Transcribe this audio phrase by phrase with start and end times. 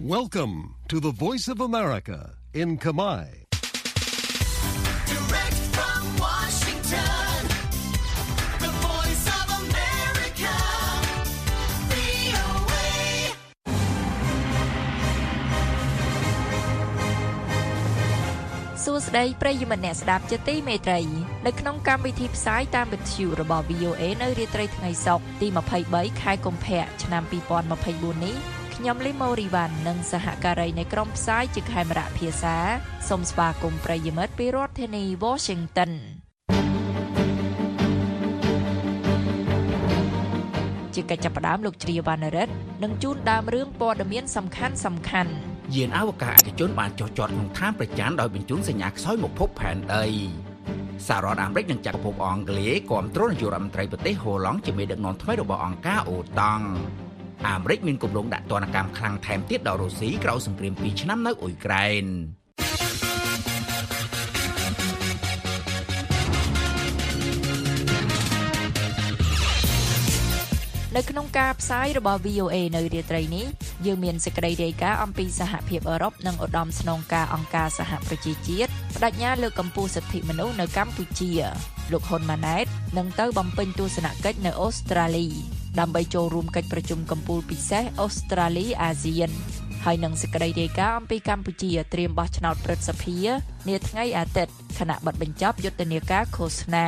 [0.00, 3.24] Welcome to the Voice of America in Kamai.
[5.12, 7.36] Direct from Washington,
[8.64, 10.54] the voice of America,
[11.90, 12.92] VOA.
[18.84, 21.00] សួស្តីប្រិយមិត្តអ្នកស្ដាប់ជាទីមេត្រី
[21.46, 25.46] នៅក្នុងកម្មវិធីផ្សាយតាមវិទ្យុរបស់ VOA នៅរាត្រីថ្ងៃសុក្រទី
[25.84, 27.22] 23ខែកុម្ភៈឆ្នាំ
[27.74, 28.36] 2024នេះ
[28.81, 32.55] ខ្ញុំលីម៉ូរីវ៉ាន់និងសហការីនៃក្រុមផ្សាយជាខេមរៈភាសា
[33.09, 35.91] សូមស្វាគមន៍ប្រិយមិត្តពីរដ្ឋធានី Washington
[40.93, 42.53] ជាកិច្ចចាប់ផ្ដើមលោកជ្រាវណ្ណរិទ្ធ
[42.83, 45.35] នឹងជូនដើមរឿងព័ត៌មានសំខាន់សំខាន់ៗ
[45.75, 50.05] យានអវកាសឯកជនបានចុះចតក្នុងឋានប្រច័ណ្ឌដោយបញ្ជូនសញ្ញាខ្សោយមកភពផែនដី
[51.07, 56.67] សាររដ្ឋអាមេរិកនិងចក្រភពអង់គ្លេសគាំទ្រនាយករដ្ឋមន្ត្រីប្រទេសហូឡង់ជាមេដឹកនាំថ្មីរបស់អង្គការអូតង់
[57.47, 62.05] អាមេរិកមានគម្រោងដាក់ទណ្ឌកម្មខ្លាំងថែមទៀតដល់រុស្ស៊ីក្រោយសង្គ្រាម2ឆ្នាំនៅអ៊ុយក្រែន
[70.95, 73.45] នៅក្នុងការផ្សាយរបស់ VOA នៅរាត្រីនេះ
[73.85, 81.31] យើងមានសេចក្តីរាយការណ៍អំពីសហភាពអឺរ៉ុបនិងឧត្តមស្នងការអង្គការសហប្រជាជាតិបដិញ្ញាលើកកម្ពស់សិទ្ធិមនុស្សនៅកម្ពុជា
[81.91, 82.65] លោកហ៊ុនម៉ាណែត
[82.97, 89.31] នឹងទៅបំពេញទស្សនកិច្ចនៅអូស្ត្រាលី ដើម្បីចូលរួមកិច្ចប្រជុំកំពូលពិសេសអូស្ត្រាលីអាស៊ាន
[89.85, 93.17] ហើយនឹងសេចក្តីរាយការណ៍អំពីកម្ពុជាត្រៀមបោះឆ្នោតព្រឹទ្ធសភា
[93.67, 96.87] នាថ្ងៃអាទិត្យខណៈបិទបញ្ចប់យុទ្ធនាការឃោសនា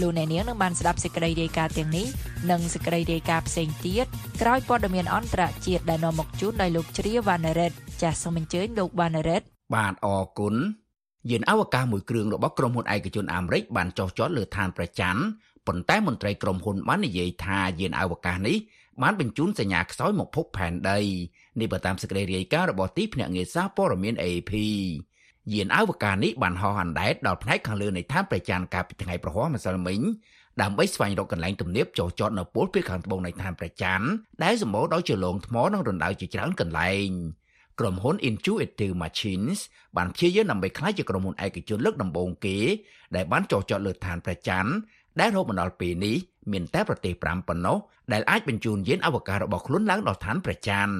[0.00, 2.06] លោកអ្នកនាងនឹងបានស្ដាប់សេចក្តីរាយការណ៍ទាំងនេះ
[2.50, 4.06] និងសេចក្តីរាយការណ៍ផ្សេងទៀត
[4.42, 10.54] ក្រោយព័ត៌មានអន្តរជាតិដែលនាំមកជូនដោយលោកជ្រាវណ្ណរិទ្ធចាសសូមអញ្ជើញលោកវណ្ណរិទ្ធបាទអរគុណ
[11.30, 15.22] យានអវកាសមួយគ្រឿងរបស់ក្រុមហ៊ុនឯកជនអាមេរិកបានចុះចតលើឋានប្រច័ណ្ឌ
[15.68, 18.56] ប៉ុន្តែមន្ត្រីក្រុមហ៊ុនបាននិយាយថាយានអវកាសនេះ
[19.02, 20.98] បានបញ្ជូនសញ្ញាខ្សោយមកភពផែនដី
[21.60, 24.52] នេះបើតាមសេចក្តីរាយការណ៍របស់ទីភ្នាក់ងារសារព័ត៌មាន AP
[25.52, 30.00] យានអវកាសនេះបានហោះអណ្ដែតដល់ផ្នែកខាងលើនៃឋានប្រច័ណ្ឌកាលពីថ្ងៃប្រហ័សម្សិលមិញ
[30.62, 34.06] ដើម្បីស្វែងរកកន្លែងទំនាបចុះចតនៅពលភាគខាងត្បូងនៃឋានប្រច័ណ្ឌ
[34.44, 37.08] ដែលសម្បូរដោយជលងថ្មនិងរណ្ដៅជាច្រើនកន្លែង
[37.80, 39.58] ក្រុមហ៊ុន Intuitive Machines
[39.96, 42.58] បានព្យាយាមដើម្បីក្លាយជាក្រុមហ៊ុនឯកជនលើកដំបូងគេ
[43.16, 44.70] ដែលបានចុះចតលើឋានប្រច័ណ្ឌ
[45.20, 46.16] ដែលរហូតមកដល់ពេលនេះ
[46.52, 47.76] មានតែប្រទេស5ប៉ុណ្ណោះ
[48.12, 50.96] ដែលអាចបញ្ជូនយានអវកាសរបស់ខ្លួនឡើងដល់ឋានប្រច័ណ្ឌ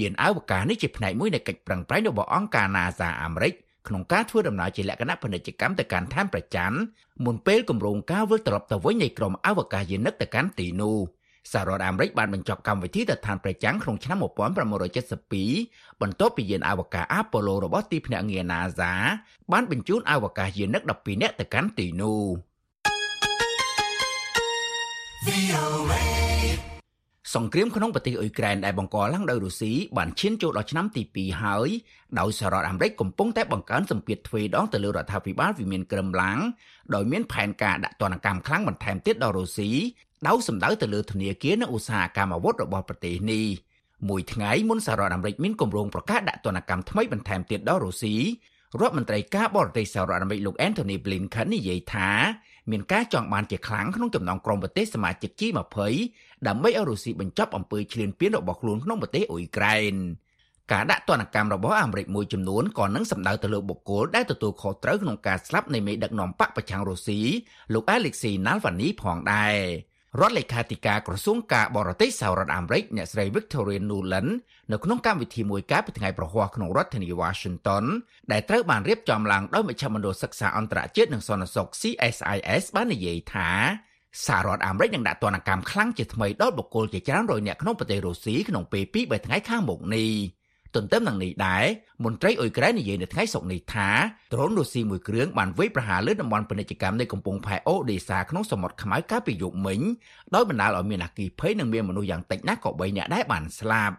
[0.00, 3.52] យានអវកាសនេះជាផ្នែកមួយនៃកិច្ចប្រឹងប្រែងរបស់អង្គការ NASA អាមេរិក
[3.88, 6.78] ក្នុងការធ្វើដំណើរជាលក្ខណៈពាណិជ្ជកម្មទៅកាន់ឋានប្រច័ណ្ឌ
[7.24, 10.98] មុនពេលគម្រោងការវិលត្រឡប់ទៅវិញនៃក្រុមអវកាសយានិកទៅកាន់ទីនោះ
[11.52, 14.18] សហរដ្ឋអាមេរិកបានបញ្ចប់កម្មវិធីទៅឋានប្រចាំងក្នុងឆ្នាំ
[15.04, 18.92] 1972បន្ទាប់ពីយានអវកាស Apollo របស់ទីភ្នាក់ងារ NASA
[19.52, 22.22] បានបញ្ជូនអវកាសយានិក12នាក់ទៅកាន់ទីនោះ
[27.34, 31.68] សង្គ្រាមក្នុងប្រទេសអ៊ុយក្រែនដែលបង្កឡើងដោយរុស្ស៊ីបានឈានចូលដល់ឆ្នាំទី2ហើយ
[32.18, 36.38] ដោយសហរដ្ឋអាមេរិកកំពុងតែបង្កើនសម្ពាធទ្វេដងទៅលើរដ្ឋាភិបាលវិមានក្រឹមឡាំង
[36.94, 39.70] ដោយមានផែនការដាក់ទណ្ឌកម្មខ្លាំងបន្ថែមទៀតដល់រុស្ស៊ី
[40.26, 43.46] ដោយសម្ដៅទៅលើធនាគារនិងឧស្សាហកម្មអាវុធរបស់ប្រទេសនេះ
[44.08, 48.14] មួយថ្ងៃមុនសហរដ្ឋអាមេរិកមានគម្រោងប្រកាសដាក់ទណ្ឌកម្មថ្មីបន្ថែមទៀតដល់រុស្ស៊ី
[48.80, 52.10] រដ្ឋមន្ត្រីការបរទេសសហរដ្ឋអាមេរិកលោក Anthony Blinken និយាយថា
[52.70, 55.80] មានការចង់បានជាខ្លាំងក្នុងចំណោមក្រុមប្រទេសសមាជិក G20
[56.46, 59.94] ដើម្បីឲ្យរុស្ស៊ីបញ្ចប់អំពើឈ្លានពានរបស់ខ្លួនក្នុងប្រទេសអ៊ុយក្រែន
[60.72, 67.20] ការដាក់ទណ្ឌកម្មរបស់អាមេរិកមួយចំនួនក៏នឹងសម្ដៅទៅលើបុគ្គលដែលទទួលខុសត្រូវក្នុងការស្លាប់នៃមេដឹកនាំបកប្រឆាំងរុស្ស៊ី
[67.72, 69.56] លោក Alexei Navalny ផងដែរ
[70.20, 74.30] រដ្ឋលេខាធិការក្រសួងការបរទេសសហរដ្ឋអាមេរិកអ្នកស្រី Victoria Nuland
[74.72, 77.84] នៅក្នុងកម្មវិធីមួយកាលពីថ្ងៃប្រហ័សក្នុងរដ្ឋធានី Washington
[78.32, 83.50] ដែលត្រូវបានរៀបចំឡើងដោយមជ្ឈមណ្ឌលសិក្សាអន្តរជាតិនិងសន្តិសុខ CSIS បាននិយាយថា
[84.26, 90.12] សហរដ្ឋអាមេរិកនឹងដាក់ទណ្ឌកម្មខ្លាំងជាថ្មីដល់បុគ្គលជាច្រើនរយនាក់ក្នុងប្រទេសរុស្ស៊ីក្នុងពេល2 3ថ្ងៃខាងមុខនេះ
[90.76, 91.64] ទន្ទឹមនឹងនេះដែរ
[92.04, 93.88] មន្ត្រីអ៊ុយក្រែននិយាយនៅថ្ងៃសុក្រនេះថា
[94.34, 99.80] ដ្រូនរុស្ស៊ីមួយគ្រឿងបានវាយប្រហារលើតំបន់ពាណិជ្ជកម្មនៃកំពង់ផែអូដេសាក្នុងសមុទ្រខ្មៅកាលពីយប់មិញ
[100.34, 103.96] ដោយបណ្ដាលឲ្យមានអគ្គីភ័យនិងមានមនុស្សយ៉ាងតិចណាស់ក៏3នាក់ដែរបានស្លាប់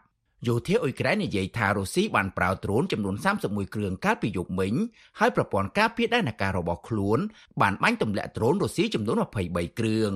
[0.48, 3.16] យោធាអ៊ុយក្រែននិយាយថារុស្ស៊ីបានប្រើដ្រូនចំនួន
[3.46, 4.74] 31គ្រឿងកាលពីយប់មិញ
[5.20, 7.20] ហើយប្រព័ន្ធការពារដែនអាកាសរបស់ខ្លួន
[7.62, 9.18] បានបាញ់ទម្លាក់ដ្រូនរុស្ស៊ីចំនួន
[9.48, 10.12] 23គ្រឿង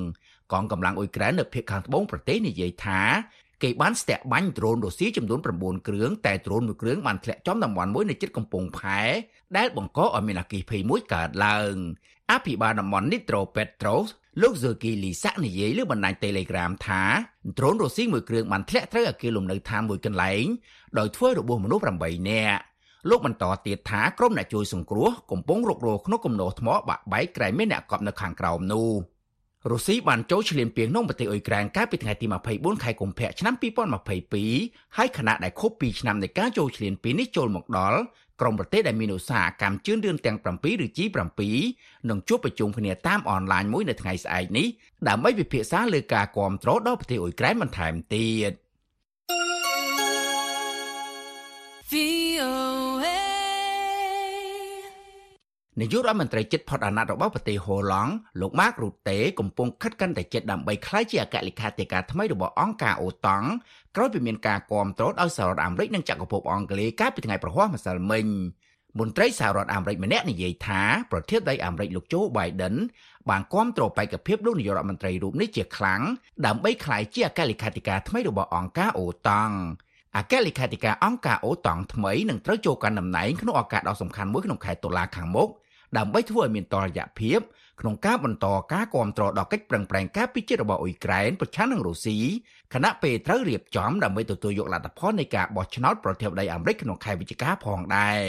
[0.54, 3.02] កងកម្លាំងអ៊ុយក្រែននៅភាគខាងត្បូងប្រទេសនិយាយថា
[3.64, 9.02] គេបានស្ទាក់បាញ់ដ្រូនរុស្ស៊ីចំនួន9គ្រឿងតែដ្រូនមួយគ្រឿងបានធ្លាក់ចំតំបន់មួយនៅជិតកំពង់ផែ
[9.58, 11.74] ដែលបង្កឲ្យមានអគ្គីភ័យមួយកើតឡើង
[12.32, 14.08] អភិបាលតំបន់ Nitro Petros
[14.42, 17.04] លោកហ្សឺគីលីសាក់និយាយលើបណ្ដាញ Telegram ថា
[17.58, 20.44] ដ្រូនរុស្ស៊ីមួយគ្រឿងបានធ្លាក់ត្រូវអគារលំនៅឋានមួយកន្លែង
[20.98, 22.62] ដោយធ្វើរបួសមនុស្ស8នាក់
[23.10, 28.90] លោកបន្តទៀតថាក្រុមអ្នកជួយសង្គ្រោះកំពុងរុករកក្នុងគំនរថ្មបាក់បែកក្រែងមានអ្នកកប់នៅខាងក្រោមនោះ
[29.70, 33.54] រុស្ស៊ីបានចូលឈ្លានពានក្នុងប្រទេសអ៊ុយក្រែនកាលពីថ្ងៃទី24ខែកុម្ភៈឆ្នាំ
[34.26, 38.00] 2022ហើយខណៈដែលខួប2ឆ្នាំនៃការចូលឈ្លានពាននេះចូលមកដល់
[38.42, 41.42] ក្រុមប្រទេសដែលមានឧស្សាហកម្មជឿនលឿនទាំង7ឬ G7
[42.10, 44.68] នឹងជួបប្រជុំគ្នាតាមអនឡាញមួយនៅថ្ងៃស្អែកនេះ
[45.08, 48.52] ដើម្បីពិភាក្សាលើការគ្រប់គ្រងដល់ប្រទេសអ៊ុយក្រែនបន្ថែមទៀត
[55.80, 63.48] នាយករដ្ឋមន្ត្រីជិតផុតអាណត្តិរបស់ប្រទេសហូឡង់លោកម៉ាករូតេកំពុងខិតកាន់តែជិតដើម្បីក្លាយជាអគ្គលេខាធិការថ្មីរបស់អង្គការអូតង់
[63.96, 68.26] ក្រោយពីមានការគាំទ្រដោយសហរដ្ឋអាមេរិកនិងចក្រភពអង់គ្លេសកាលពីថ្ងៃប្រហ័សម្សិលមិញ
[69.00, 70.82] មន្ត្រីសហរដ្ឋអាមេរិកម្នាក់និយាយថា
[71.12, 72.76] ប្រធានាធិបតីអាមេរិកលោកโจ Biden
[73.30, 76.02] បានគាំទ្របេក្ខភាពលោកនាយករដ្ឋមន្ត្រីរូបនេះជាខ្លាំង
[76.46, 79.58] ដើម្បីក្លាយជាអគ្គលេខាធិការថ្មីរបស់អង្គការអូតង់
[80.18, 85.50] អគ្គលេខាធិការអង្គការអូតង់ថ្មីនឹងត្រូវចូលកាន់តំណែងក្នុងឱកាសដ៏សំខាន់មួយក្នុងខែតុលាខាងមុខ
[85.98, 87.40] ដើម្បីធ្វើឲ្យមានតរយៈភាព
[87.82, 92.18] ក្នុងការបន្តការគ្រប់គ្រងដល់កិច្ចប្រឹងប្រែងការពិចិត្ររបស់អ៊ុយក្រែនប្រឆាំងនឹងរុស្ស៊ី
[92.74, 98.22] ខណៈពេលត្រូវរៀបចំដើម្បីទទួលយកលទ្ធផលនៃការបោះឆ្នោតប្រធានាធិបតីអាមេរិកក្នុងខែវិច្ឆិកាផងដែរ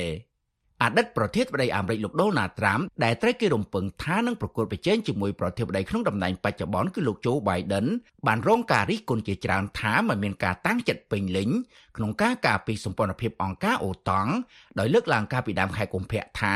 [0.83, 7.87] អតីតប្រធានាធិបតីអាមេរិកលោកដូណាល់ត្រាំដែលត្រូវគេរំពឹងថានឹងប្រកួតប្រជែងជាមួយប្រធានាធិបតីក្នុងតំណែងបច្ចុប្បន្នគឺលោកโจ Biden
[8.27, 11.49] បានរងការរិះគន់ជាច្រើនថាមិនមានការតាំងចិត្តពេញលេញ
[11.97, 14.33] ក្នុងការការពារសម្ព័ន្ធភាពអង្គការអូតង់
[14.79, 16.55] ដោយលើកឡើងការពីដើមខែកុម្ភៈថា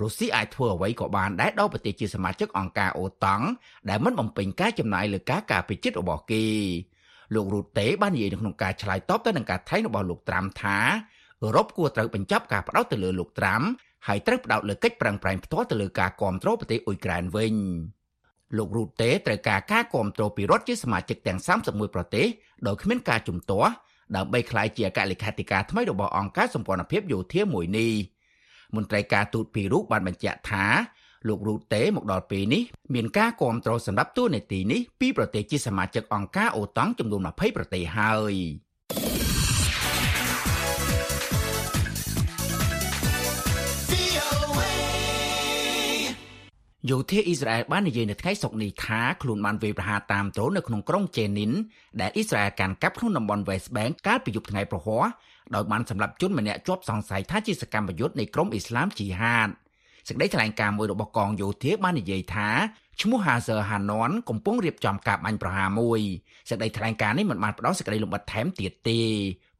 [0.00, 3.44] រុស្ស៊ីអាចធ្វើអ្វីក៏បានដែរដល់ប្រទេសជាសមាជិកអង្គការអូតង់
[3.88, 6.44] ដែលមិនបំពេញការចំណាយលើការការពារចិត្តរបស់គេ
[7.34, 10.78] លោករូតេបាននិយាយនៅក្នុងការឆ្លើយតបទៅនឹងការថៃរបស់លោកត្រាំថា
[11.42, 13.62] អឺរ៉ុបគួរត្រូវបញ្ចប់ការផ្ដោតទៅលើលោកត្រាំ
[14.08, 17.54] ហើយត្រូវផ្ដោតលើកិច្ចប្រឹងប្រែងផ្ទាល់ទៅលើការគ្រប់គ្រងប្រទេសអ៊ុយក្រែនវិញ
[18.56, 22.26] លោករូតេត្រូវការការគ្រប់គ្រងពីរដ្ឋជាសមាជិកទាំង31ប្រទេស
[22.66, 23.70] ដោយគ្មានការជំទាស់
[24.16, 27.92] ដើម្បីក្លាយជាអគ្គលេខាធិការថ្មីរបស់អង្គការសម្ព័ន្ធភាពយោធាមួយនេះ
[28.76, 30.66] មន្ត្រីការទូតពីររូបបានបញ្ជាក់ថា
[31.28, 32.62] លោករូតេមកដល់ពេលនេះ
[32.94, 38.34] មានការគ្រប់គ្រងសម្រាប់តួនាទីនេះពីប្រទេសជាសមាជិកអង្គការអូតង់ចំនួន20ប្រទេសហើយ
[46.90, 51.52] យោធាអ៊ីស្រាអែលបាននិយាយនៅថ្ងៃសុក្រនេះថាខ្លួនបានវាយប្រហារតាមដ្រូននៅក្នុងក្រុងជេនីន
[52.00, 55.04] ដែលអ៊ីស្រាអែលកាន់កាប់ក្នុងតំបន់ West Bank កាលពីយប់ថ្ងៃប្រហ័ស
[55.54, 59.48] ដោយបានសម្លាប់ជនម្នាក់ជាប់សង្ស័យថាជាសកម្មយុទ្ធនៃក្រុមអ៊ីស្លាមជីហាត
[60.08, 62.48] សេចក្តីថ្លែងការណ៍មួយរបស់កងយោធាបាននិយាយថា
[63.00, 66.00] ឈ្មោះ Hazer Hanon កំពុងរៀបចំការបាញ់ប្រហារមួយ
[66.48, 69.00] សេចក្តីថ្លែងការណ៍នេះមិនបានផ្ដល់សេចក្តីលម្អិតថែមទៀតទេ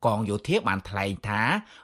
[0.06, 1.42] កងយោធាបានថ្លែងថា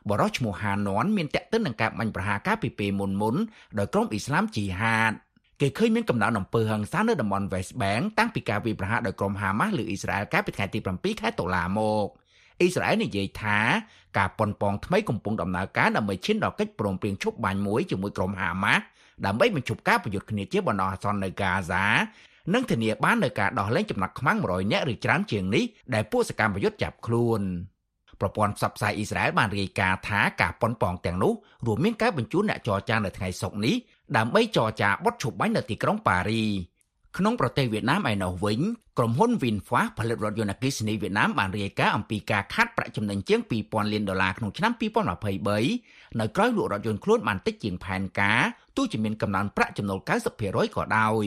[0.08, 3.42] បរិសុទ្ធឈ្មោះ Hanon មានតេតិននឹងការបាញ់ប្រហារកាលពីពេលមុនមុនៗ
[3.78, 5.12] ដោយក្រុមអ៊ីស្លាមជីហាត
[5.62, 12.06] គេឃើញមានកំណើនអំពើហិង្សានៅតំបន់ West Bank តាំងពីការវាយប្រហារដោយក្រុមហាម៉ាស់លើអ៊ីស្រាអែលកាលពីថ្ងៃទី7ខែតុលាមក
[12.60, 13.58] អ៊ីស្រាអែលនិយាយថា
[14.18, 18.82] ការប៉ុនប៉ងថ្មីកំពុងដំណើរការដើម្បីឈានដល់កិច្ចព្រមព្រៀងឈប់បាញ់មួយជាមួយក្រុមហាម៉ាស់
[19.26, 21.84] ដើម្បីបញ្ឈប់ការប្រយុទ្ធគ្នាជាបណ្ដោះអាសន្ននៅហ្គាហ្សា
[22.54, 25.64] និងធានាបាននូវការដោះលែងចំណាត់ខ្មាំង100នាក់ឬច្រើនជាងនេះ
[25.94, 27.42] ដែលពួកសកម្មប្រយុទ្ធចាប់ខ្លួន
[28.20, 31.32] ប្រព័ន្ធផ្សព្វផ្សាយអ៊ីស្រាអែលបានរាយការណ៍ថាការប៉ុនប៉ងទាំងនោះ
[31.66, 33.74] រួមមានការបញ្ជូនអ្នកចរចានៅថ្ងៃសុក្រនេះ
[34.16, 36.44] ដើម្បីចរចាបត់ឈប់បាញ់នៅទីក្រុងប៉ារី
[37.18, 38.60] ក្នុងប្រទេសវៀតណាមឯណោះវិញ
[38.98, 48.40] ក្រុមហ៊ុន VinFast ផលិតរថយន្តអគ្គិសនីវៀតណាមបានរាយការណ៍អំពីការខាត់ប្រាក់ចំណេញជាង2000លានដុល្លារក្នុងឆ្នាំ2023នៅក្រៅលក់រថយន្តខ្លួនបានតិចជាងផែនការ
[48.76, 49.98] ទោះជាមានកំណើនប្រាក់ចំណូល
[50.38, 51.26] 90%ក៏ដោយ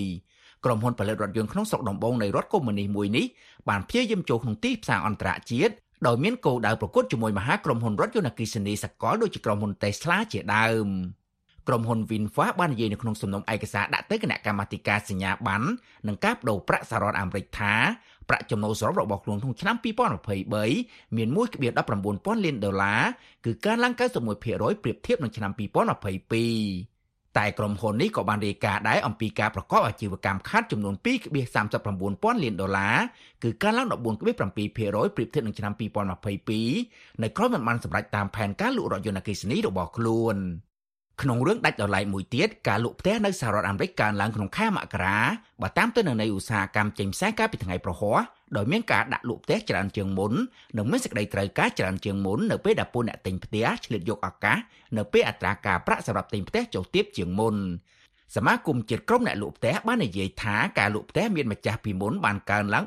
[0.65, 3.25] ក្រុមហ៊ុនផលិតរថយន្តក្នុងស្រុកដំបងនៃរដ្ឋកុម្មុយនីសមួយនេះ
[3.69, 5.73] បានព្យាយាមចូលក្នុងទីផ្សារអន្តរជាតិ
[6.07, 10.87] ដោយមានគោលដៅប្រកួតជាមួយមហាក្រុមហ៊ុនរថយន្តអគ្គិសនីសកលដូចជាក្រុមហ៊ុន Tesla ជាដើម
[11.67, 15.65] ក្រុមហ៊ុន VinFast បាននិយាយនៅក្នុងសំណុំឯកសារដាក់ទៅគណៈកម្មាធិការសញ្ញាប័ណ្ណ
[16.07, 17.73] និងការបដូរប្រាក់សហរដ្ឋអាមេរិកថា
[18.29, 19.75] ប្រាក់ចំណូលសរុបរបស់ខ្លួនក្នុងឆ្នាំ
[20.41, 23.01] 2023មាន1.19000លានដុល្លារ
[23.45, 24.03] គឺកើនឡើង91%
[24.83, 26.91] ប្រៀបធៀបនឹងឆ្នាំ2022
[27.37, 30.95] តែក្រុមហ៊ុននេះក៏បានរាយការណ៍ដែរអំពីការប្រកបអាជីវកម្មខាតចំនួន
[31.69, 32.97] 2.39,000លានដុល្លារ
[33.43, 35.73] គឺកើនឡើង14.7%ប្រៀបធៀបនឹងឆ្នាំ
[36.47, 40.37] 2022នៅក្រោយមិនបានសម្រេចតាមផែនការលក់រថយន្តអគ្គិសនីរបស់ខ្លួន
[41.21, 45.19] ក្នុងរឿងដាច់ដោយឡែកមួយទៀតការលក់ផ្ទះនៅសហរដ្ឋអាមេរិកកើនឡើងក្នុងខែមករា
[45.61, 48.19] បើតាមទៅនឹងនៃឧស្សាហកម្មចេញផ្សាយកាលពីថ្ងៃប្រហ័ស
[48.57, 50.33] ដោយមានការដាក់លក់ផ្ទះច្រើនជាងមុន
[50.77, 54.57] និងមានសេចក្តីត្រូវការច្រើនជាងមុននៅពេលដែលពួកអ្នកទិញផ្ទះឆ្លៀតយកឱកាស
[54.97, 57.55] នៅពេលអត្រាការប្រាក់សម្រាប់ទិញផ្ទះចុះទាបជាងមុន
[58.35, 62.83] សមាគមជាតិក្រុមអ្នកលក់ផ្ទះបាននិយាយថាការលក់ផ្ទះមានម្ចាស់ពីមុនបានកើនឡើង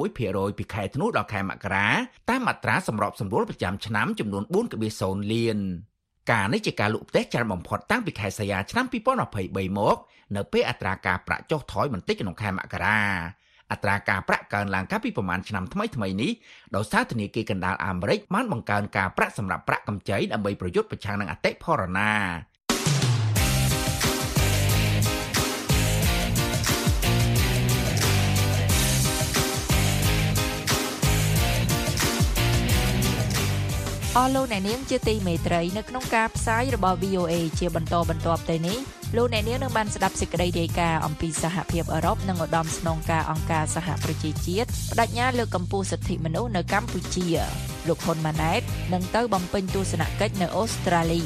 [0.00, 1.88] 3.1%ពីខែធ្នូដល់ខែមករា
[2.30, 4.42] តាមអត្រាសម្របសម្រួលប្រចាំឆ្នាំចំនួន
[4.88, 5.60] 4.0លាន
[6.30, 8.86] ការនេះជាការលក់ផ្ទះច្រើនបំផុតតាំងពីខែសីហាឆ្នាំ
[9.32, 9.96] 2023មក
[10.36, 13.00] នៅពេលអត្រាការប្រាក់ចុះថយបន្តិចក្នុងខែមករា
[13.72, 16.32] អត្រាការប្រាក់កើនឡើងកាលពីប្រមាណឆ្នាំថ្មីថ្មីនេះ
[16.76, 22.12] ដោយសារធនាគារកណ្ដាលអាមេរិកបានបង្កើនការប្រាក់សម្រាប់ប្រាក់កម្ចីដើម្បីប្រយុទ្ធប្រឆាំងនឹងអតិផរណា
[34.18, 38.78] អស់លោកអ្នកនាងជាទីមេត្រីនៅក្នុងការផ្សាយរបស់ VOA ជាបន្តបន្ទាប់ទៅនេះ
[39.16, 47.26] លោកអ្នកនាងនឹងបានស្ដាប់សេចក្តីរាយការណ៍អំពីសហភាពអឺរ៉ុបនិងឧត្តមស្នងការអង្គការសហប្រជាជាតិបដិញ្ញាលើកកម្ពស់សិទ្ធិមនុស្សនៅកម្ពុជា
[47.88, 48.60] លោកហ៊ុនម៉ាណែត
[48.92, 51.22] នឹងទៅបំពេញទស្សនកិច្ចនៅអូស្ត្រាលី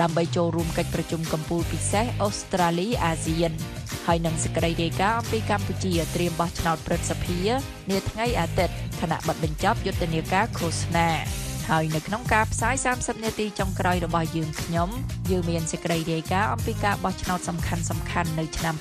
[0.00, 3.52] ដើម្បីចូលរួមកិច្ចប្រជុំកំពូលពិសេសអូស្ត្រាលីអាស៊ាន
[4.06, 7.38] ហើយនឹងសេចក្តីរាយការណ៍អំពីកម្ពុជាត្រៀមបោះឆ្នោតព្រឹទ្ធសភា
[7.90, 11.10] នាថ្ងៃអាទិត្យខណៈបិទបញ្ចប់យុទ្ធនាការឃោសនា
[11.70, 14.88] ហើយនៅក្នុងការផ្សាយ30នាទីចុងក្រោយរបស់យើងខ្ញុំ
[15.30, 18.74] យើងមានសេចក្តីរាយការណ៍អំពីការបោះឆ្នោតសំខាន់សំខាន់នៅឆ្នាំ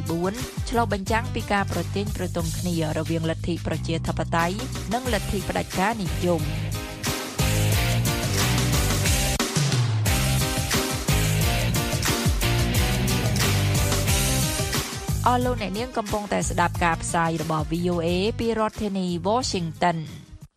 [0.00, 4.56] 2024ឆ្លុះបញ្ចាំងពីការប្រទាញប្រទង់គ្នារវាងលទ្ធិប្រជាធិបតេយ្យ
[4.94, 6.42] និងលទ្ធិផ្ដាច់ការនិយម
[15.26, 19.98] អស់លោកអ្នកនាងកំពុងតែស្ដាប់ការផ្សាយរបស់ VOA ពីរដ្ឋធានី Washington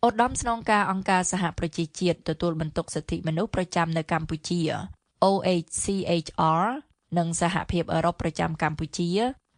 [0.06, 4.60] ឧត្តមស្នងការអង្គការសហប្រជាជាតិទទួលបន្ទុកសិទ្ធិមនុស្សប្រចាំនៅកម្ពុជា
[5.24, 6.64] OHCHR
[7.18, 9.08] និងសហភាពអឺរ៉ុបប្រចាំកម្ពុជា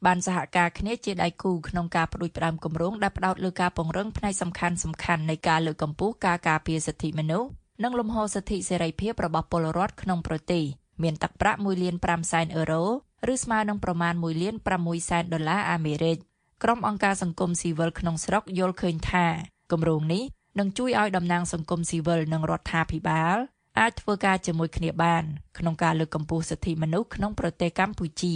[0.06, 7.48] បានសហការគ្នាជាដៃគូក្នុងការបដិបត្តិគម្រោងដែលផ្ដោតលើការពង្រឹងផ្នែកសំខាន់សំខាន់នៃការលើកកម្ពស់ការការពារសិទ្ធិមនុស្ស
[7.84, 10.64] និងលំហសិទ្ធិសេរីភាពរបស់ពលរដ្ឋក្នុងប្រទេស
[11.02, 12.84] មានទឹកប្រាក់1លាន5សែនអឺរ៉ូ
[13.32, 16.16] ឬស្មើនឹងប្រមាណ1លាន6សែនដុល្លារអាមេរិក
[16.62, 19.26] ក្រុមអង្គការសង្គមស៊ីវិលក្នុងស្រុកយល់ឃើញថា
[19.72, 20.24] គម្រោងនេះ
[20.58, 23.36] នឹងជួយឲ្យតំណាងសង្គមស៊ីវិលនិងរដ្ឋាភិបាល
[23.78, 25.24] អាចធ្វើការជាមួយគ្នាបាន
[25.58, 28.34] ក្នុងការលើកកម្ពស់សិទ្ធិមនុស្សក្នុងប្រទេសកម្ពុជា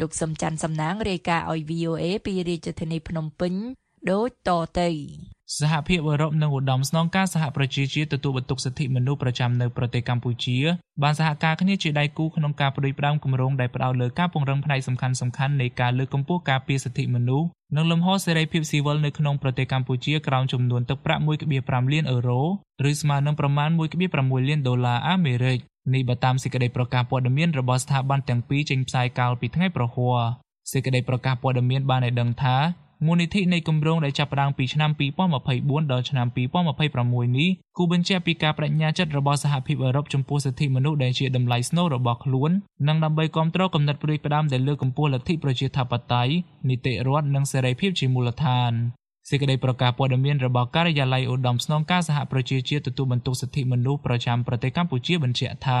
[0.00, 3.54] លោកសឹមច័ន្ទសំណាងរាយការណ៍ឲ្យ VOA ពីរាជធានីភ្នំពេញ
[4.10, 4.90] ដូចតទៅ
[5.56, 10.58] សហភាពអឺរ៉ុបនិងឧត្តមស្នងការសហប្រជាជាតិទទួលបន្ទុកសិទ្ធិមនុស្សប្រចាំនៅប្រទេសកម្ពុជា
[11.02, 21.22] បានសហការគ្នាជាដៃគូក្នុងការផ្ដួចផ្ដើមគម្រោងដែលផ្ដោតលើការពង្រឹងផ្នែកសំខាន់ៗនៃការលើកកម្ពស់ការពារសិទ្ធិមនុស្សនិងលំហសេរីភាពស៊ីវិលនៅក្នុងប្រទេសកម្ពុជាក្រោមចំនួនទឹកប្រាក់
[21.56, 22.42] 1.5លានអឺរ៉ូ
[22.90, 23.70] ឬស្មើនឹងប្រមាណ
[24.08, 25.58] 1.6លានដុល្លារអាមេរិក
[25.94, 30.18] នេះបើតាមសេចក្តីប្រកាសព័ត៌មានរបស់ស្ថាប័នទាំងពីរចេញផ្សាយកាលពីថ្ងៃប្រហ័ស
[30.72, 32.56] សេចក្តីប្រកាសព័ត៌មានបានឲ្យដឹងថា
[33.06, 34.90] មូលនិធិនៃគម្រោងដែលចាប់ផ្ដើមពីឆ្នាំ
[35.36, 36.26] 2024ដល់ឆ្នាំ
[36.76, 42.50] 2026នេះគូបញ្ជាក់ពីការបដិញ្ញាចិត្តរបស់សហភាពអឺរ៉ុបចំពោះសិទ្ធិមនុស្សដែលជាតម្លៃស្នូលរបស់ខ្លួន
[42.88, 46.32] និងដើម្បីគ្រប់គ្រងកំណត់ព្រួយផ្ដាំដែលលើកកម្ពស់លទ្ធិប្រជាធិបតេយ្យ
[46.68, 48.72] នីតិរដ្ឋនិងសេរីភាពជាមូលដ្ឋាន
[49.28, 55.80] សេចក្តីប្រកាសព័ត៌មានរបស់ការិយាល័យឧត្តមស្នងការសហប្រជាជាតិទទួលបន្ទុកសិទ្ធិមនុស្សប្រចាំប្រទេសកម្ពុជាបញ្ជាក់ថា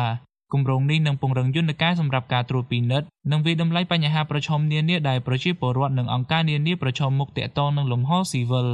[0.52, 8.68] គម្រោងនេះនឹងពង្រឹងយន្តការសម្រាប់ការត្រួតពិនិត្យនិងវិដំឡៃបញ្ហាប្រឈមនានាដែលប្រជាពលរដ្ឋនិងអង្គការនានាប្រឈមមុខទាក់ទងនឹងលំហស៊ីវិល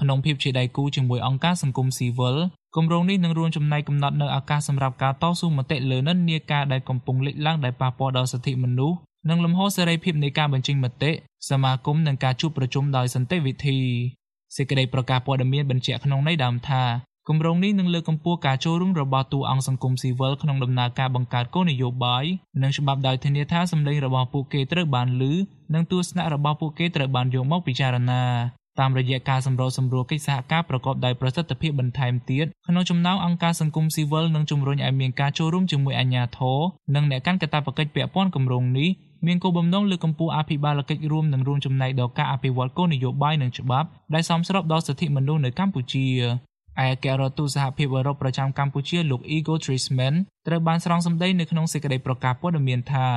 [0.00, 2.36] ក្នុងភាពជាដៃគូជាមួយអង្គការសង្គមស៊ីវិល
[2.76, 8.96] គម្រោងនេះនឹងរួមចំណែកកំណត់នៅឱកាសសម្រាប់ការតស៊ូមតិលើនិន្នាការដែលកំពុងលេចឡើងដែលប៉ះពាល់ដល់សិទ្ធិមនុស្ស
[9.28, 11.10] និងលំហសេរីភាពនៃការបញ្ចេញមតិ
[11.50, 13.78] សមាគមនិងការជួបប្រជុំដោយសន្តិវិធី
[14.56, 16.82] សេចក្តីប្រកាសព័ត៌មានបញ្ជាក់ក្នុងន័យដើមថា
[17.28, 22.24] គម្រោងនេះនឹងលើកកម្ពស់ការចូលរួមរបស់តួអង្គសង្គមស៊ីវិលក្នុងដំណើរការបង្កើតគោលនយោបាយ
[22.62, 25.22] និងច្បាប់ដោយធានាថាសម្លេងរបស់ពួកគេត្រូវបានឮ
[25.74, 28.22] និងទស្សនៈរបស់ពួកគេត្រូវបានយកមកពិចារណា
[28.80, 36.58] តាមរយៈការសម្របសម្រួលកិច្ចសហការប្រកបដោយប្រសិទ្ធភាពបន្ថែមទៀតក្នុងចំណោមអង្គការសង្គមស៊ីវិលនិងជំរុញឲ្យមានការចូលរួមជាមួយអាជ្ញាធរ
[36.94, 38.90] និងអ្នកកាន់កាតព្វកិច្ចពាក់ព័ន្ធគម្រោងនេះ
[39.26, 46.06] មានគោលបំណងលើកកម្ពស់អភិបាលកិច្ចរួមនិងរួមចំណែកដល់ការអភិវឌ្ឍគោលនយោបាយនិងច្បាប់ដែលសមស្របដល់សិទ្ធិមនុស្សនៅកម្ពុជា
[46.80, 50.14] ឯអគ្គរដ្ឋទូតសហភាពអឺរ៉ុបប្រចាំកម្ពុជាលោក Igor Treisman
[50.46, 53.08] ត្រូវបានស្រង់សម្ដីនៅក្នុងសេចក្តីប្រកាសព័ត៌មានថា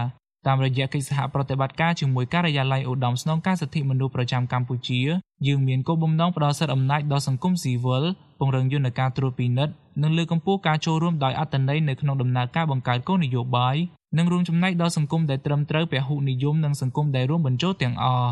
[0.47, 5.01] តាមរយៈកិច្ចសហប្រតិបត្តិការជាមួយការិយាល័យឧត្តមស្នងការសិទ្ធិមនុស្សប្រចាំកម្ពុជា
[5.47, 8.03] យើងមានគោលបំណងផ្ដល់សិទ្ធិអំណាចដល់សង្គមស៊ីវិល
[8.39, 13.75] ពង្រឹងយន្តការត្រួតពិនិត្យនិងលើកកម្ពស់ការចូលរួមដោយអត្ថន័យនៅក្នុងដំណើរការបង្កើតគោលនយោបាយ
[14.17, 18.31] និងរួមចំណែកដល់សង្គមដែលត្រឹមត្រូវពហុនិយមនិងសង្គមដែលរួមបញ្ចូលទាំងអស់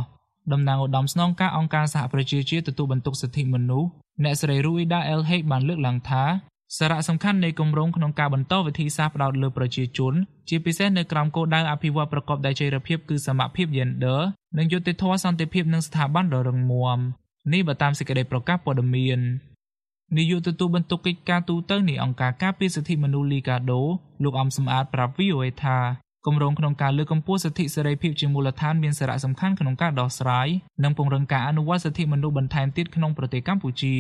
[0.52, 3.90] តំណាងឧត្តមស្នងការអង្គការសហប្រជាជាតិទទួលបន្ទុកសិទ្ធិមនុស្ស
[4.22, 6.24] អ្នកស្រី Ruida El Haig បានលើកឡើងថា
[6.78, 10.14] សារៈសំខាន់នៃគម្រោងក្នុងការបន្តវិធីសាស្ត្រផ្ដោតលើប្រជាជន
[10.50, 14.20] ជាពិសេសនៅក្រោមគោលដៅអភិវឌ្ឍប្រកបដោយចីរភាពគឺសមភាព Gender
[14.58, 17.00] និងយុត្តិធម៌សន្តិភាពនិងស្ថាប័នដ៏រឹងមាំ
[17.54, 19.20] នេះបើតាមសេចក្តីប្រកាសព័ត៌មាន
[20.18, 23.82] នាយកទទួលបន្ទុកកិច្ចការទូតនៃអង្គការការពារសិទ្ធិមនុស្សលីកាដូ
[24.24, 25.78] លោកអំសំអាតប្រាប់ VOA ថា
[26.26, 30.48] គម្រោងក្នុងការលើកកម្ពស់សិទ្ធិសេរីភាពជាមូលដ្ឋានមានសារៈសំខាន់ក្នុងការដោះស្រាយ
[30.84, 33.96] និងពង្រឹងការអនុវត្តសិទ្ធិមនុស្សបន្ថែមទៀតក្នុងប្រទេសកម្ពុជា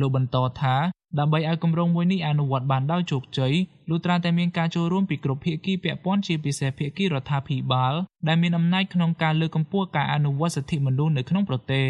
[0.00, 0.76] លោកបន្តថា
[1.18, 3.54] ដើម្បីឲ្យគម្រោងមួយនេះអនុវត្តបានដោយជោគជ័យ
[3.90, 7.94] លុះត្រាតែមានការចូលរួមពីគ្រប់ភាគីពាក់ព័ន្ធជាពិសេសភាគីរដ្ឋាភិបាល
[8.28, 11.88] ដែលមានអំណាចក្នុងការលើកកម្ពស់ការអនុវត្តសិទ្ធិមនុស្សនៅក្នុងប្រទេស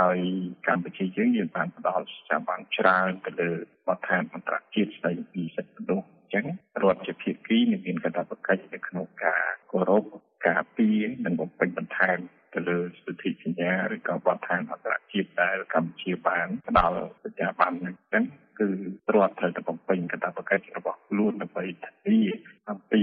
[0.00, 0.18] ហើយ
[0.66, 3.50] កម្ពុជាយើងយើងបានផ្ដល់ស្ថាប័នច្រើនទៅលើ
[3.86, 6.44] បទដ្ឋានអន្តរជាតិស្ដីពីសិទ្ធិមនុស្ស ចឹង
[6.82, 10.04] រដ្ឋជាភាគីនឹងមានកាតព្វកិច្ចនៅក្នុងការគោរព
[10.46, 12.18] ការពារនិងបំពេញបន្ថែម
[12.54, 18.24] ទៅលើសិទ្ធិសញ្ញាឬក៏បទដ្ឋានអន្តរជាតិដែលកម្ពុជាបានផ្ដល់សញ្ញាបត្រហ្នឹងចឹង
[18.58, 18.68] គឺ
[19.14, 22.22] រដ្ឋត្រូវតែបំពេញកាតព្វកិច្ចរបស់ខ្លួនដើម្បីធានា
[22.70, 23.02] អំពី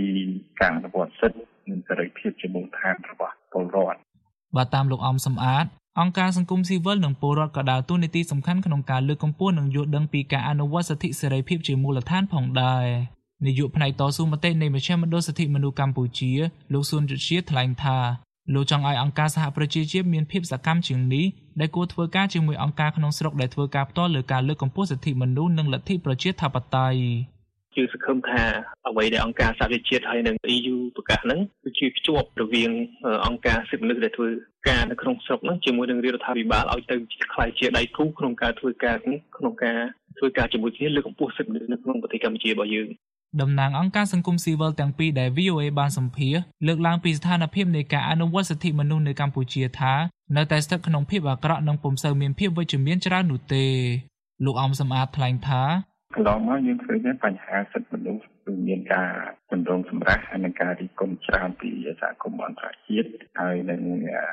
[0.61, 3.99] ការអនុវត្តសិទ្ធិនិងសេរីភាពជាមូលដ្ឋានរបស់ពលរដ្ឋ
[4.57, 5.65] បាទតាមលោកអំសំអាត
[5.99, 12.85] អង្គការសង្គមស៊ីវិលនិងពលរដ្ឋក៏ដើរតួនាទីសំខាន់ក្នុងការលើកកម្ពស់និងយល់ដឹងពីការអនុវត្តសិទ្ធិសេរីភាពជាមូលដ្ឋានផងដែរ
[13.45, 16.31] នាយកផ្នែកតស៊ូមតិនៃមជ្ឈមណ្ឌលសិទ្ធិមនុស្សកម្ពុជា
[16.73, 17.97] លោកស៊ុនយុជាថ្លែងថា
[18.53, 21.25] លោកចង់ឲ្យអង្គការសហប្រជាជាតិមានភាពសកម្មជាងនេះ
[21.59, 27.01] ដែលគួរធ្វើការជាមួយអង្គការក្នុងស្រុកដែលធ្វើការផ្ទាល់លើការលើកកម្ពស់សិទ្ធិមនុស្សនិងលទ្ធិប្រជាធិបតេយ្យ
[27.77, 28.43] យើងសង្ឃឹមថា
[28.87, 32.71] អ្វីដែលអង្គការសហប្រជាជាតិហើយនិង EU ប្រកាសហ្នឹងគឺជាភ្ជាប់រវាង
[33.27, 34.29] អង្គការសិទ្ធិមនុស្សដែលធ្វើ
[34.69, 36.95] ការនៅក្នុងស្រុកហ្នឹងជាមួយនឹងរដ្ឋាភិបាលឲ្យទៅ
[37.33, 39.79] ខ្លាយជាដៃគូក្នុងការធ្វើការនេះក្នុងការ
[40.17, 42.87] ធ្វើការជាមួយគ្នាលើកកម្ពស់សិទ្ធិមនុស្សនៅក្នុងប្រទេសកម្ពុជារបស់យើង
[43.41, 49.93] តំណាងអង្គការសង្គមស៊ីវិលទាំងពីរដែល VOA បានសម្ភាសន៍លើកឡើងពីស្ថានភាពនៃការអនុវត្តសិទ្ធិមនុស្សនៅកម្ពុជាថា
[50.37, 53.65] នៅតែស្ថិតក្នុងភាពអាក្រក់និងពុំសូវមានភាពវិជ្ជមានច្រើននោះទេ
[54.45, 55.63] លោកអំសំអាតថ្លែងថា
[56.15, 59.11] កន្លងមកយើងឃើញថាបញ្ហាសិទ្ធិមនុស្សគឺមានការ
[59.51, 61.69] ចម្រងសម្រាស់ហើយនិងការរិះគន់ច្រើនពី
[62.01, 63.81] សហគមន៍អន្តរជាតិហើយនិង
[64.15, 64.23] អឺ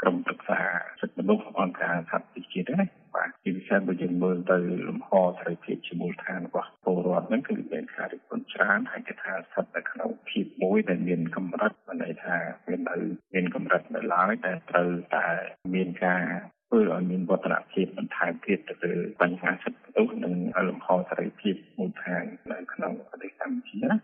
[0.00, 0.60] ក្រុមប្រឹក្សា
[1.00, 12.36] សិទ្ធិមនុស្សអង្គការសហប្រជាជាតិហ្នឹងណាបាទជាពិសេសបើយើងមើលទៅលំហសេរីភាពជាមូលដ្ឋានរបស់ពលរដ្ឋហ្នឹងគឺមានការរិះគន់ច្រើនហើយគេថាស្ថិតនៅក្នុងភាពមួយដែលមានកម្រិតមិនន័យថា
[12.68, 12.96] វានៅ
[13.34, 15.26] មានកម្រិតនៅឡើយតែត្រូវតែ
[15.74, 16.24] មានការ
[16.76, 20.34] ធ្វើឲ្យមានវឌ្ឍនភាពបន្ថែមទៀតទៅលើបញ្ហាសិទ្ធិមនុស្សនិង
[20.68, 23.94] លំហសេរីភាពមូលដ្ឋាននៅក្នុងប្រទេសកម្ពុជាណា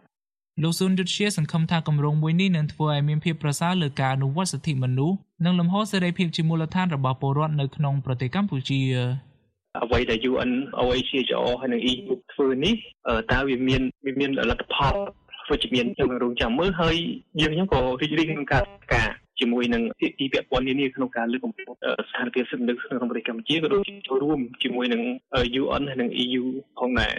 [0.63, 8.81] លោកស៊ុនយុទ្ធជាសង្ឃឹមថាគម្រោងមួយនេះនឹងធ្វើឲ្យមានភាពប្រសើរលើការអនុវត្តសិទ្ធិមនុស្សនិងលំហសេរីភាពជាមូលដ្ឋានរបស់ពលរដ្ឋនៅក្នុងប្រទេសកម្ពុជា
[9.85, 10.51] អ្វីដែល UN
[10.83, 12.75] OHCHR ហើយនិង EU ធ្វើនេះ
[13.09, 14.95] អឺតើវាមានវាមានលទ្ធផល
[15.51, 16.97] វិជ្ជមានខ្ញុំរងចាំមើលហើយ
[17.41, 19.09] យើងខ្ញុំក៏រីករាយក្នុងការធ្វើការ
[19.43, 25.03] ជាមួយនឹងភាគីពាក់ព័ន្ធនានាក្នុងការលើកកម្ពស់អឺស្ថានភាពសិទ្ធិមនុស្សក្នុងប្រទេសកម្ពុជាក៏ដូចជាចូលរួមជាមួយនឹង
[25.63, 26.45] UN ហើយនិង EU
[26.79, 27.15] ផងដែរ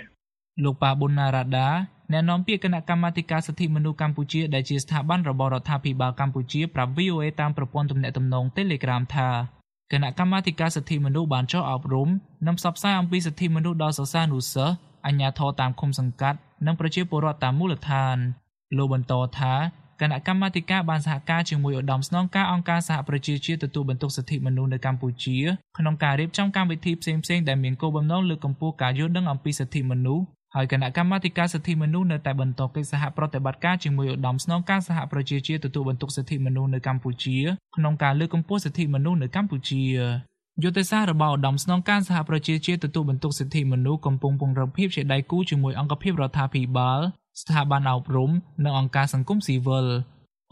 [0.63, 1.69] លោកប៉ាប៊ុនណារ៉ាដា
[2.11, 9.29] អ្នកនាំពាក្យគណៈកម្មាធិការសិទ្ធិមនុស្សកម្ពុជាដែលជាស្ថាប័នរបស់រដ្ឋាភិបាលកម្ពុជាប្រាប់ VOA តាមប្រព័ន្ធទំនាក់ទំនង Telegram ថា
[9.91, 12.09] គណៈកម្មាធិការសិទ្ធិមនុស្សបានចុះអប់រំ
[12.47, 18.17] និងផ្សព្វផ្សាយអំពីសិទ្ធិមនុស្សដល់សិស្សានុសិស្សអាជ្ញាធរតាមឃុំសង្កាត់និងប្រជាពលរដ្ឋតាមមូលដ្ឋាន
[18.77, 19.53] លោកបន្តថា
[20.01, 25.37] គណៈកម្មាធិការបានសហការជាមួយឧត្តមស្នងការអង្គការសហប្រជាជាតិទទួលបន្ទុកសិទ្ធិមនុស្សនៅកម្ពុជា
[25.77, 30.23] ក្នុងការរៀបចំកម្មវិធីផ្សេងៗដែលមានគោលបំណងលើកកម្ពស់ការយល់ដឹងអំពីសិទ្ធិមនុស្ស
[30.55, 37.37] ហើយគណៈកម្មាធិការសិទ្ធិមនុស្សនៅតែបន្តកិច្ចសហប្រតិបត្តិការជាមួយឧត្តមស្នងការសហប្រជាជាតិទទួលបន្ទុកសិទ្ធិមនុស្សនៅកម្ពុជា
[37.77, 39.83] ក្នុងការលើកកម្ពស់សិទ្ធិមនុស្សនៅកម្ពុជា
[40.63, 47.01] យុទ្ធសាស្ត្ររបស់ឧត្តមស្នងការសហប្រជាជាតិទទួលបន្ទុកសិទ្ធិមនុស្សកំពុងពង្រឹងភាពជាដៃគូជាមួយអង្គភាពរដ្ឋាភិបាល
[47.41, 48.31] ស្ថាប័នអប់រំ
[48.65, 49.87] និងអង្គការសង្គមស៊ីវិល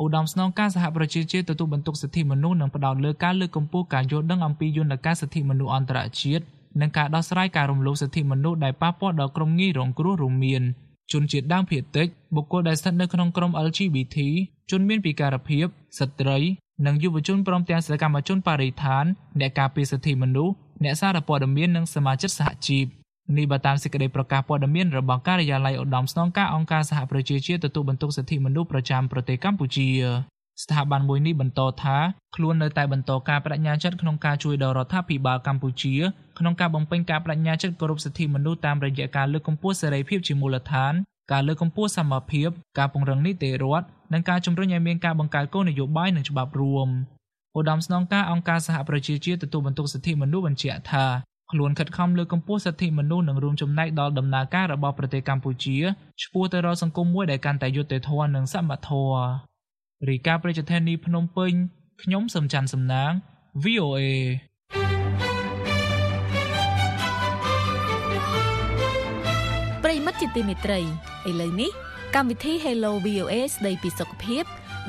[0.01, 6.43] ឧត្តមស្នងការសហប្រជាជាតិទទួលបន្ទុកសិទ្ធិមនុស្សនឹងផ្ដោតលើការលើកកម្ពស់ការយល់ដឹងអំពីយន្តការសិទ្ធិមនុស្សអន្តរជាតិ
[6.81, 10.63] និងការដោះស្រាយការរំលោភសិទ្ធិមនុស្សដែលប៉ះពាល់ដល់ក្រុមងាយរងគ្រោះរួមមាន
[11.11, 14.17] ជនជាតិដើមភាគតិចបុគ្គលដែលស្ថិតនៅក្នុងក្រុម LGBT
[14.71, 15.65] ជនមានពិការភាព
[15.99, 16.37] ស្ត្រី
[16.85, 19.05] និងយុវជនព្រមទាំងសកម្មជនបរិស្ថាន
[19.39, 22.85] អ្នកការពារសិទ្ធិមនុស្សអ្នកសារព័ត៌មាននិងសមាជិកសហជីព
[23.37, 29.87] នេះបើតាមសេចក្តីប្រកាសព័ត៌មានរបស់ការិយាល័យឧត្តមស្នងការអង្គការសហប្រជាជាតិទទួលបន្ទុកសិទ្ធិមនុស្សប្រចាំប្រទេសកម្ពុជា
[30.63, 31.97] ស្ថាប័នមួយនេះបន្តថា
[32.35, 35.95] ខ្លួននៅតែបន្តការបដិញ្ញាចិត្តក្នុងការជួយដល់រដ្ឋាភិបាលកម្ពុជា
[36.39, 40.93] ក្នុងការបំពេញការបដិញ្ញាចិត្តគោរពសិទ្ធិមនុស្សតាមរយៈការលើកកម្ពស់សេរីភាពជាមូលដ្ឋាន
[41.31, 46.89] ការលើកកម្ពស់សមភាពការពង្រឹងនីតិរដ្ឋនិងការជំរុញឲ្យមានការបង្កើតគោលនយោបាយនិងច្បាប់រួម
[47.57, 51.05] ឧត្តមស្នងការអង្គការសហប្រជាជាតិទទួលបន្ទុកសិទ្ធិមនុស្សបញ្ជាក់ថា
[51.51, 55.77] ខ្លួនខិតខំលើកកម្ពស់សិទ្ធិមនុស្សនិងរួមចំណែកដល់ដំណើរការរបស់ប្រទេសកម្ពុជា
[56.21, 59.21] ឆ្ពោះទៅរកសង្គមមួយដែលកាន់តែយុត្តិធម៌និងសមធម៌
[60.09, 61.53] រីកាប្រជាធានីភ្នំពេញ
[62.03, 63.11] ខ្ញុំសំច័ន្ទសំណាង
[63.63, 64.01] VOA
[69.83, 70.79] ប្រិមិត្តជាទីមេត្រី
[71.29, 71.71] ឥឡូវនេះ
[72.15, 74.43] កម្មវិធី Hello VOA ស្ដីពីសុខភាព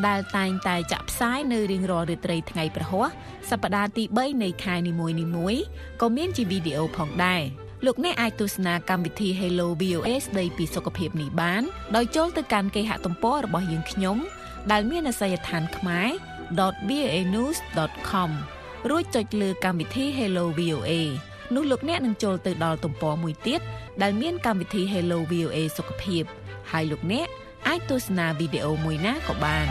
[0.07, 3.09] ដែលតែងតែចាក់ផ្សាយនៅរៀងរាល់រាត្រីថ្ងៃប្រហ័ស
[3.51, 5.63] សប្តាហ៍ទី3នៃខែនីមួយៗ
[6.01, 7.43] ក៏មានជាវីដេអូផងដែរ
[7.87, 11.63] លោកអ្នកអាចទស្សនាកម្មវិធី Hello VOA ស្ដីពីសុខភាពនេះបាន
[11.97, 14.17] ដោយចូលទៅកាន់គេហទំព័ររបស់យើងខ្ញុំ
[14.73, 16.09] ដែលមានអាសយដ្ឋានខ្មែរ
[16.89, 18.31] .voanews.com
[18.91, 20.93] រួចចុចលើកម្មវិធី Hello VOA
[21.55, 23.61] នោះលោកអ្នកនឹងចូលទៅដល់ទំព័រមួយទៀត
[24.03, 26.23] ដែលមានកម្មវិធី Hello VOA សុខភាព
[26.71, 27.29] ហើយលោកអ្នក
[27.69, 29.69] អាចទស្សនាវីដេអូមួយណាក៏បាន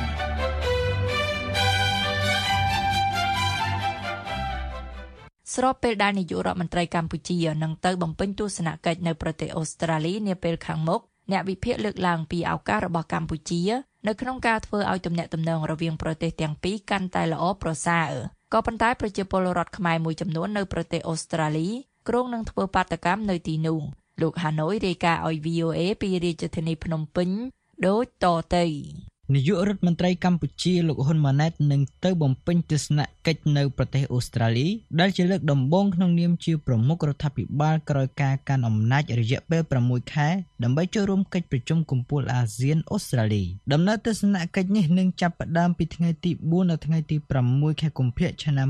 [5.56, 11.02] ស្របពេលដែលនាយករដ្ឋមន្ត្រីកម្ពុជានឹងទៅបំពេញទស្សនកិច្ចនៅប្រទេសអូស្ត្រាលីនាពេលខាងមុខ
[11.32, 13.62] អ្នកវិភាគលើកឡើងពីឱកាសរបស់កម្ពុជា
[14.08, 18.12] នៅក្នុងការធ្វើឲ្យទំនាក់ទំនងរវាងប្រទេសទាំងពីរកាន់តែល្អប្រសើរ
[18.54, 21.68] ក៏ប៉ុន្តែប្រជាពលរដ្ឋខ្មែរមួយចំនួននៅប្រទេសអូស្ត្រាលី
[22.08, 23.80] គ្រោងនឹងធ្វើបាតកម្មនៅទីនោះ
[24.22, 27.30] លោកហាណូយរាយការណ៍ឲ្យ VOA ពីរាជធានីភ្នំពេញ
[27.86, 28.66] ដូចតទៅ
[29.36, 34.68] នាយករដ្ឋមន្ត្រីកម្ពុជាលោកហ៊ុនម៉ាណែតនឹងទៅបំពេញទស្សនកិច្ចនៅប្រទេសអូស្ត្រាលី
[35.00, 40.30] ដែលជាលើកដំបូងក្នុងនាមជាប្រមុខរដ្ឋាភិបាលក្រោយការកាន់អំណាចរយៈពេល6ខែ
[40.64, 47.18] ដើម្បីចូលរួមកិច្ចប្រជុំកំពូលអាស៊ានអូស្ត្រាលីដំណើរទស្សនកិច្ចនេះនឹងចាប់ផ្ដើមពីថ្ងៃទី4ដល់ថ្ងៃទី
[47.50, 48.70] 6ខែកុម្ភៈឆ្នាំ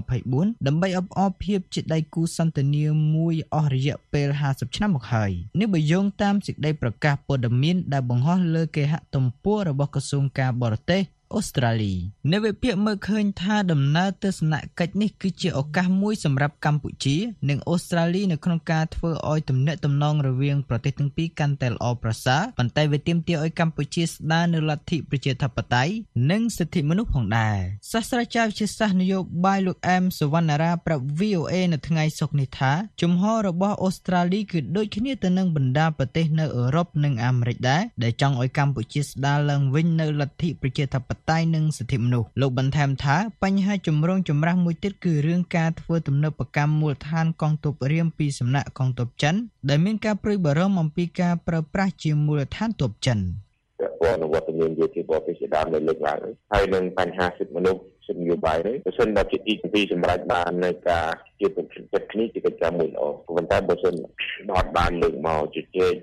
[0.00, 5.30] 2024ដើម្បីអបអរភាពជាដៃគូសន្ទនាមួយអស់រយៈពេល50ឆ្នាំមកហើយ
[5.60, 11.02] នេះបើយោងតាមសេចក្តីប្រកាសព័ត៌មានដែលបង្ហោះលើគេហទំព័ររបស់ក្រសួងការបរទេស
[11.34, 11.94] អូស្ត្រាលី
[12.32, 17.16] នៅវិភាគមើលឃើញថាដំណើរទស្សនកិច្ចនេះគឺជាឱកាសមួយសម្រាប់កម្ពុជា
[17.48, 25.92] និងអូស្ត្រាលីនៅក្នុងការធ្វើឲ្យទំនាក់ទំនងរវាងប្រទេសទាំងពីរកាន់តែល្អប្រសើរប៉ុន្តែវាទាមទារឲ្យកម្ពុជាស្ដារនៅលទ្ធិប្រជាធិបតេយ្យ
[26.30, 27.58] និងសិទ្ធិមនុស្សផងដែរ
[27.92, 41.15] សាស្ត្រាចារ្យវិទ្យាសាស្ត្រនយោបាយលោកអែមសវណ្ណារាប្រាប់ VOA នៅថ្ងៃសុក្រនេះថាជំហររបស់អូស្ត្រាលីគឺដូចគ្នាទៅនឹងបណ្ដាប្រទេសនៅអឺរ៉ុបនិងអាមេរិកដែរដែលចង់ឲ្យកម្ពុជាស្ដារឡើងវិញនៅលទ្ធិប្រជាធិបតេយ្យ
[41.54, 49.34] និងសិទ្ធិមនុស្សលោកបន្ថែមថាបញ្ហាចម្រូងចម្រាសមួយទៀតគឺរឿងការធ្វើទំនើបកម្មមូលដ្ឋានកងទ័ពរៀមពីសំណាក់កងទ័ពចិន
[49.68, 53.18] ដែលមានការព្រួយបារម្ភអំពីការប្រើប្រាស់ជាមូលដ្ឋានទ័ពចិន
[53.80, 56.20] ពាក់ព័ន្ធនឹងវត្តមានយោធាបរទេសជាដើមនៅលើកឡើង
[56.52, 61.06] ហើយនឹងបញ្ហាសិទ្ធិមនុស្ស សិទ្ធិនយោបាយនេះបើសិនបើជាទីជំពីសម្រាប់បាននៅការ
[61.40, 63.04] ជាប្រតិបត្តិគ្នាជាកិច្ចការមួយល្អ
[63.36, 63.94] ប៉ុន្តែបើសិន
[64.48, 65.94] បើអត់បានលើកមកជជែក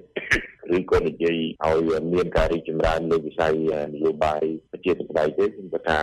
[0.75, 3.53] ឬក៏និយាយឲ្យមានការរីកចម្រើនលើវិស័យ
[3.93, 6.01] នយោបាយប្រជាធិបតេយ្យទេខ្ញុំគិតថា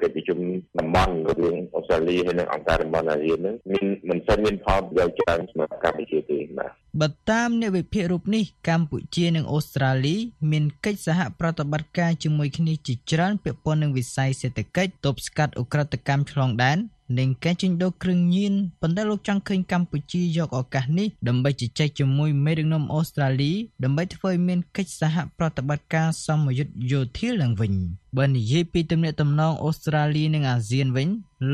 [0.00, 0.38] កិច្ចប្រជុំ
[0.78, 10.16] តំបន់រវាងអូស្ត្រាលីហើយនិងអង្គការតំបន់អាស៊ាននឹងមានមិនសូវមានផលប្រយោជន៍ច្រើនសម្រាប់កម្ពុជាទេបាទបើតាមអ្នកវិភាគរូបនេះកម្ពុជានិងអូស្ត្រាលី
[10.50, 16.78] មានកិច្ចសហប្រតិបត្តិការជាមួយគ្នាជាច្រើនពាក់ព័ន្ធនឹងវិស័យសេដ្ឋកិច្ចទប់ស្កាត់អ ுக ្រិតកម្មឆ្លងដែន
[17.18, 23.52] និងការជួញដូរគ្រឿងញៀនប៉ុន្តែលោកចង់ឃើញកម្ពុជាយកឱកាសនេះដើម្បីជជែកជាមួយមេដឹកនាំអូស្ត្រាលី
[23.84, 27.72] ដើម្បីធ្វើឲ្យមានកិច្ចសហប្រតិបត្តិការសមយុទ្ធយោធាឡើងវិញ
[28.18, 31.08] បើនិយាយពីទំនាក់ទំនងអូស្ត្រាលីនិងអាស៊ានវិញ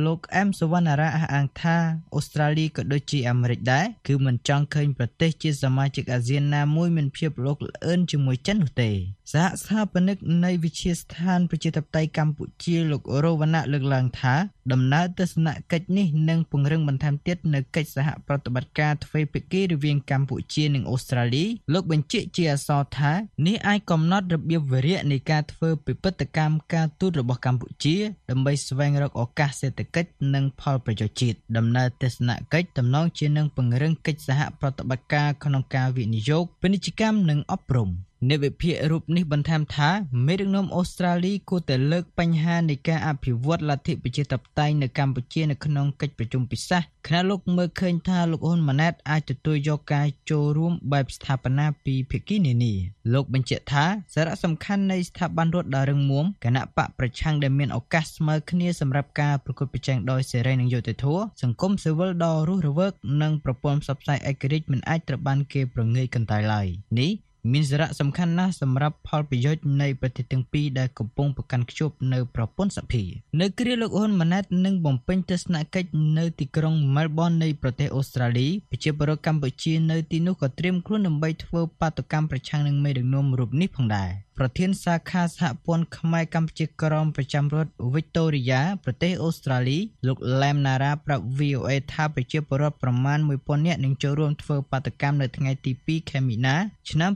[0.04, 1.76] លោកអែមសវណ្ណារាអះអាងថា
[2.14, 8.90] អូស្ត្រាលីក៏ដូចជាអាមេរិកដែរគឺមិនចង់ឃើញប្រទេសជាសមាជិកអាស៊ានណាមួយមានភាពលោកល្អឿនជាមួយចិននោះទេ
[9.32, 14.34] សហស្ថាបនិកនៃវិទ្យាស្ថានប្រជាធិបតេយ្យកម្ពុជាលោករវណ្ណៈលើកឡើងថា
[14.72, 23.12] ដំណើរទស្សនកិច្ចនេះនឹងពង្រឹងបន្ថែមទៀតនៅកិច្ចសហប្រតិបត្តិការទ្វេភាគីរវាងកម្ពុជានិងអូស្ត្រាលីលោកបញ្ជាក់ជាអក្សរថា
[23.46, 27.96] នេះអាចកំណត់របៀបវិរៈនៃការធ្វើពិពិធកម្មការទូតរបស់កម្ពុជា
[28.30, 37.90] ដើម្បីស្វែងរកឱកាសសេដ្ឋកិច្ចនិងផលប្រយោជន៍ជាតិដំណើរទស្សនកិច្ចតំណងជានឹងពង្រឹងកិច្ចសហប្រតិបត្តិការក្នុងការវិនិយោគពាណិជ្ជកម្មនិងអប់រំ
[38.28, 39.90] អ្នកវិភាគរូបនេះបន្ថែមថា
[40.26, 52.74] មេដឹកនាំអូស្ត្រាលីគួរតែលើកបញ្ហានៃការអភិវឌ្ឍលទ្ធិប្រជាធិបតេយ្យនៅកម្ពុជានៅក្នុងកិច្ចប្រជុំពិសេសខណៈលោកមើលឃើញថាលោកហ៊ុនម៉ាណែតអាចទទួលយកការចូលរួមបែបស្ថាបនាពីភាគីនានា
[53.12, 66.68] លោកបញ្ជាក់ថាសារៈសំខាន់នៃស្ថាប័នរដ្ឋដ៏រឹងមាំគណៈបកប្រឆាំងដែលមានឱកាសស្មើគ្នាសម្រាប់ការប្រកួតប្រជែងដោយសេរីនិងយុត្តិធម៌សង្គមស៊ីវិលដ៏រស់រវើកនិងប្រព័ន្ធផ្សព្វផ្សាយឯករាជ្យមិនអាចត្រូវបានគេប្រងើយកន្តើយឡើយ
[67.00, 67.12] នេះ
[67.50, 73.04] មានសារៈសំខាន់ណាស់សម្រាប់ផលប្រយោជន៍នៃប្រទេសទាំងពីរដែលកំពុងប្រកាន់ខ្ជាប់នៅប្រព័ន្ធសភា
[73.40, 96.54] នៅគ្រាលោកហ៊ុនម៉ាណែតនឹងបំពេញទស្សនកិច្ចនៅទីក្រុងមែលប៊ននៃប្រទេសអូស្ត្រាលីប្រជាពលរដ្ឋកម្ពុជានៅទីនោះក៏ត្រៀមខ្លួនដើម្បីធ្វើបាតកម្មប្រឆាំងនឹងមេដឹកនាំរូបនេះផងដែរប្រធានសាខាសហព័ន្ធខ្មែរកម្ពុជាក្រមប្រចាំរដ្ឋវីកតូរីយ៉ាប្រទេសអូស្ត្រាលីលោកឡែមណារ៉ាប្រាប់ VOA ថាប្រជាពលរដ្ឋប្រមាណ1000នាក់នឹងចូលរួមធ្វើបាតកម្មនៅថ្ងៃទី2ខែមីនា
[96.90, 97.10] ឆ្នាំ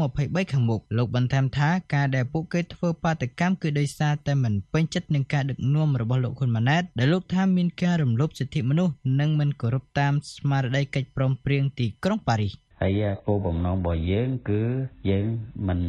[0.00, 14.62] 2023ខាងមុខលោកបន្ថែមថាការដែលពួកគេធ្វើបាតកម្មគឺដោយសារតែមិនពេញចិត្តនឹងការដឹកនាំរបស់លោកហ៊ុនម៉ាណែតដែលលោកថាមានការរំលោភសិទ្ធិមនុស្សនិងមិនគោរពតាមស្មារតីកិច្ចព្រមព្រៀងទីក្រុងប៉ារីសហើយគោលបំណងរបស់យើងគឺ
[15.10, 15.26] យើង
[15.68, 15.80] មិន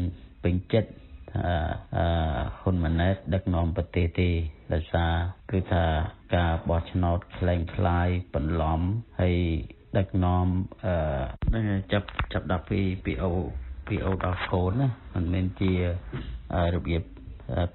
[0.43, 0.89] ពេញចិត្ត
[1.97, 2.05] អឺ
[2.59, 4.29] ហ៊ុនម៉ាណែតដឹកនាំប្រទេសទេ
[4.73, 5.11] ដោយសារ
[5.51, 5.83] គឺថា
[6.35, 8.79] ការបោះឆ្នោតខ្លែងខ្លាយបន្លំ
[9.21, 9.37] ហើយ
[9.97, 10.45] ដឹកនាំ
[10.85, 13.33] អឺចាប់ចាប់ដល់ពី PO
[13.87, 15.73] PO ដល់កូនណាមិនមែនជា
[16.73, 17.03] របៀប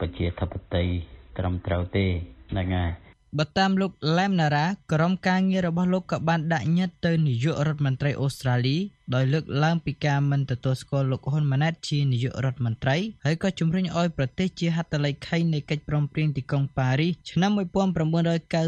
[0.00, 0.92] ប្រជាធិបតេយ្យ
[1.38, 2.06] ត្រឹមត្រូវទេ
[2.50, 2.90] ហ្នឹងហើយ
[3.38, 8.76] បើតាមលោកឡែមណារ៉ាក្រុមការងាររបស់លោកក៏បានដាក់ញត្តិទៅនាយករដ្ឋមន្ត្រីអូស្ត្រាលី
[9.14, 17.50] ដោយលើកឡើងពីការមិនទទួលស្គាល់លោកហ៊ុនម៉ាណែតជានាយករដ្ឋមន្ត្រីហើយក៏ជំរុញឲ្យប្រទេសជាហត្ថលេខីនៃកិច្ចព្រមព្រៀងទីក្រុងប៉ារីសឆ្នាំ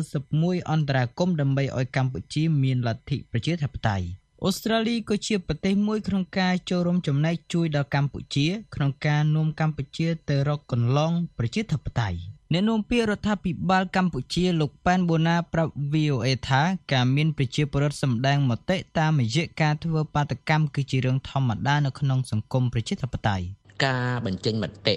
[0.06, 4.06] 1991អន្តរាគមន៍ដើម្បីឲ្យកម្ពុជាមានលទ្ធិប្រជាធិបតេយ្យ
[4.44, 23.44] អូស្ត្រាលីក៏ជាប្រទេសមួយក្នុងការចូលរួមចំណែកជួយដល់កម្ពុជា ក្នុងការនាំកម្ពុជាទៅរកកន្លងប្រជាធិបតេយ្យ អ្នកនាំពាក្យរដ្ឋាភិបាលកម្ពុជាលោកប៉ែនបូណាប្រាប់ VOA ថាការមានប្រជាពលរដ្ឋសម្ដែងមតិតាមរយៈការធ្វើបាតកម្មគឺជារឿងធម្មតានៅក្នុងសង្គមប្រជាធិបតេយ្យ
[23.84, 24.94] ការបញ្ចេញមតិ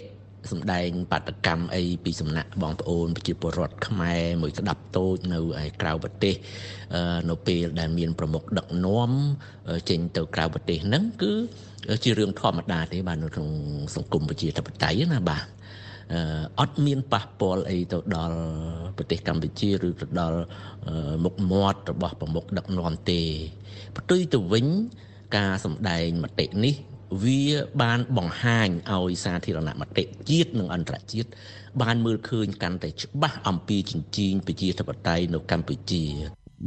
[0.51, 6.35] សម្ដែងបាតកម្មអីពីសំណាក់បងប្អូនប្រជាពលរដ្ឋខ្មែរមួយក្តាប់តូចនៅឯក្រៅប្រទេស
[6.95, 9.11] អឺនៅពេលដែលមានប្រមុខដឹកនាំ
[9.69, 11.33] អឺចេញទៅក្រៅប្រទេសហ្នឹងគឺ
[12.03, 13.49] ជារឿងធម្មតាទេបាទនៅក្នុង
[13.95, 15.45] សង្គមប្រជាធិបតេយ្យណាបាទ
[16.13, 16.21] អឺ
[16.60, 18.39] អត់មានប៉ះពាល់អីទៅដល់
[18.97, 20.39] ប្រទេសកម្ពុជាឬទៅដល់
[20.88, 23.21] អឺមុខមាត់របស់ប្រមុខដឹកនាំទេ
[23.97, 24.67] ផ្ទុយទៅវិញ
[25.38, 26.76] ការសម្ដែងមតិនេះ
[27.24, 27.43] វា
[27.82, 31.30] បានបង្ហាញឲ្យសាធារណមតិជាតិនិងអន្តរជាតិ
[31.82, 36.06] បានមើលឃើញកាន់តែច្បាស់អំពីចិញ្ចៀនប្រជាធិបតេយ្យនៅកម្ពុជា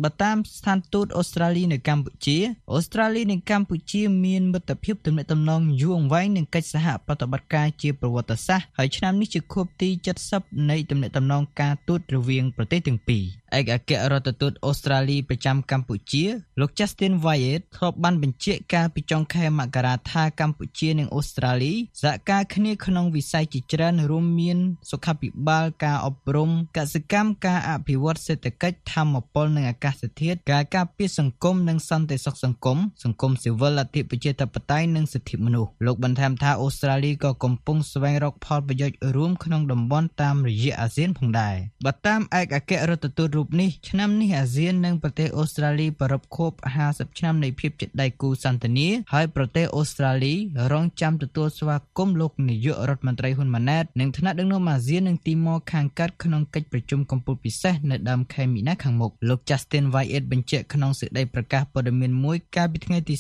[0.03, 2.39] បើតាមស្ថានទូតអូស្ត្រាលីនៅកម្ពុជា
[2.73, 9.89] អូស្ត្រាលីនិងកម្ពុជាមានមិត្តភាពទំនាក់ទំនងយូរអង្វែងនិងកិច្ចសហប្រតិបត្តិការជាប្រវត្តិសាស្ត្រហើយឆ្នាំនេះជាខួបទី
[10.31, 13.25] 70នៃទំនាក់ទំនងការទូតរវាងប្រទេសទាំងពីរ
[13.59, 16.25] ឯកអគ្គរដ្ឋទូតអូស្ត្រាលីប្រចាំកម្ពុជា
[16.61, 24.59] លោក Justin Wyatt ធ្លាប់បានបញ្ជាក់កាលពីចុងខែមករាថាកម្ពុជានិងអូស្ត្រាលីសហការគ្នាក្នុងវិស័យជាច្រើនរួមមាន
[24.91, 46.53] សុខាភិបាលការអប់រំកសិកម្មការអភិវឌ្ឍសេដ្ឋកិច្ចធម្មពលនិងអាកាសធាតុការការពារសង្គមនិងសន្តិសុខសង្គមសង្គមស៊ីវិលលទ្ធិប្រជាធិបតេយ្យនិងសិទ្ធិមនុស្សលោកបន្ថែមថាអូស្ត្រាលីក៏កំពុងស្វែងរកផលប្រយោជន៍រួមក្នុងតំបន់តាមរយៈអាស៊ានផងដែរបើតាមឯកអគ្គរដ្ឋទូតរូបនេះឆ្នាំនេះអាស៊ាននិងប្រទេសអូស្ត្រាលីប្រារព្ធខួប
[46.87, 50.35] 50ឆ្នាំនៃភាពជាដៃគូសន្តិនិកហើយប្រទេសអូស្ត្រាលី
[50.73, 63.15] រងចាំទទួលស្វាគមន៍លោកនាយករដ្ឋមន្ត្រីហ៊ុនម៉ាណែតនិងថ្នាក់ដឹកនាំអាស៊ាននិងទីម៉ូខាងកើតក្នុងកិច្ចប្រជុំកំពូលពិសេសនៅដើមខែមីនាខាងមុខលោក Justin Wyatt បញ្ជាក់ក្នុងសេចក្តីប្រកាសព័ត៌មានមួយកាលពីថ្ងៃទី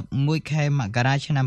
[0.00, 1.46] 31ខែមករាឆ្នាំ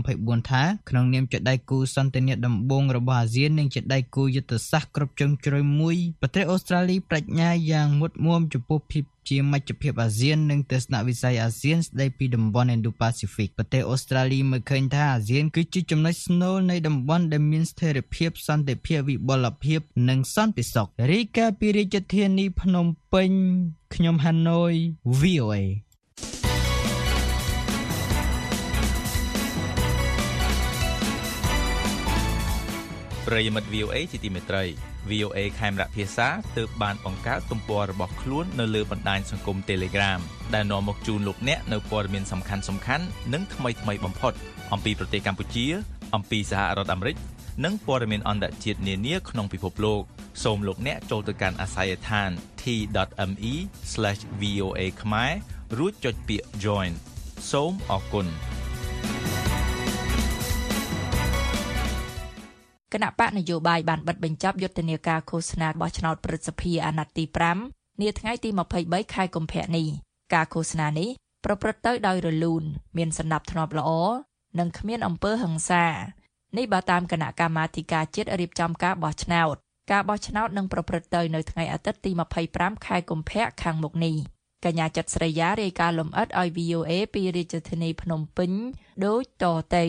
[0.00, 23.30] 2024ថាក្នុងនាមជាដៃគូសន្តិនិកដំបូងរបស់អាស៊ាននិងជាដៃគូយុទ្ធសាស្ត្រគ្រប់ជ្រុងជ្រោយមួយប្រទេសអូស្ត្រាលីបញ្ញាយ៉ាងមុតមុំចំពោះភាពជាមជ្ឈភាពអាស៊ាននិងទស្សនវិស័យអាស៊ានស្ដីពីតំបន់ Indo-Pacific ប្រទេសអូស្ត្រាលីមើលឃើញថាអាស៊ានគឺជាចំណុចស្នូលនៃតំបន់ដែលមានស្ថិរភាពសន្តិភាពវិបុលភាព និងសន្តិសុខរាយការណ៍ពីរាជធានីភ្នំពេញ
[23.94, 24.72] ខ្ញុំហាណូយ
[25.20, 25.54] VOA
[33.26, 40.20] ប្រិយមិត្ត VOA ជាទីមេត្រី VOA ខេមរៈភាសាទើបបានបង្កើតទំព័ររបស់ខ្លួននៅលើបណ្ដាញសង្គម Telegram
[40.54, 44.32] ដែលនាំមកជូនលោកអ្នកនៅព័ត៌មានសំខាន់សំខាន់និងថ្មីថ្មីបំផុត
[44.72, 45.66] អំពីប្រទេសកម្ពុជា
[46.14, 47.16] អំពីសហរដ្ឋអាមេរិក
[47.64, 50.02] និងព័ត៌មានអន្តរជាតិនានាក្នុងពិភពលោក
[50.44, 52.30] សូមលោកអ្នកចូលទៅកាន់អាស័យដ្ឋាន
[52.62, 54.00] t.me/voa
[55.02, 55.32] ខ្មែរ
[55.78, 56.92] រួចចុចពាក្យ join
[57.50, 58.26] សូមអរគុណ
[62.92, 67.24] គណៈបកនយោបាយបានបិទបញ្ចប់យុទ្ធនាការឃោសនាបោះឆ្នោតព្រឹទ្ធសភាអាណត្តិទី
[67.62, 68.50] 5នាថ្ងៃទី
[68.82, 69.86] 23ខែកុម្ភៈនេះ
[70.34, 71.08] ការឃោសនានេះ
[71.44, 72.62] ប្រព្រឹត្តទៅដោយរលូន
[72.96, 73.90] មានសណ្ដាប់ធ្នាប់ល្អ
[74.58, 75.86] និងគ្មានអំពើហិង្សា
[76.56, 79.54] នេះបើតាមគណៈកម្មាធិការជាតិរៀបចំការបោះឆ្នោត
[79.90, 82.10] ការបោះឆ្នោតនឹងប្រព្រឹត្តទៅនៅថ្ងៃអាទិត្យទី
[82.48, 84.16] 25ខែកុម្ភៈខាងមុខនេះ
[84.64, 88.50] កញ្ញាចិត្តស្រីយ៉ារាយការណ៍លម្អិតឲ្យ VOA ពីរាជធានីភ្នំពេញ
[89.04, 89.44] ដូចត
[89.76, 89.84] ទៅ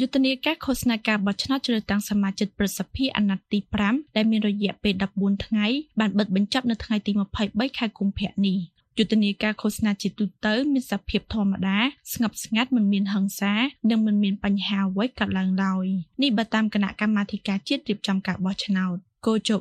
[0.00, 3.58] យុទ្ធនាការឃោសនាការបោះឆ្នោតជ្រើសតាំងសមាជិកប្រសិទ្ធិអាណត្តិទី
[3.88, 5.66] 5ដែលមានរយៈពេល14ថ្ងៃ
[6.00, 7.12] បានបិទបញ្ចប់នៅថ្ងៃទី
[7.44, 8.58] 23ខែកុម្ភៈនេះ
[8.98, 11.78] យុទ្ធនាការឃោសនាជាទូទៅមានសភាពធម្មតា
[12.12, 13.54] ស្ងប់ស្ងាត់មិនមានហិង្សា
[13.90, 15.86] និងមិនមានបញ្ហាអ្វីកើតឡើងឡើយ
[16.22, 19.60] នេះបើតាមគណៈកម្មាធិការជាតិរៀបចំការបោះឆ្នោត គោចប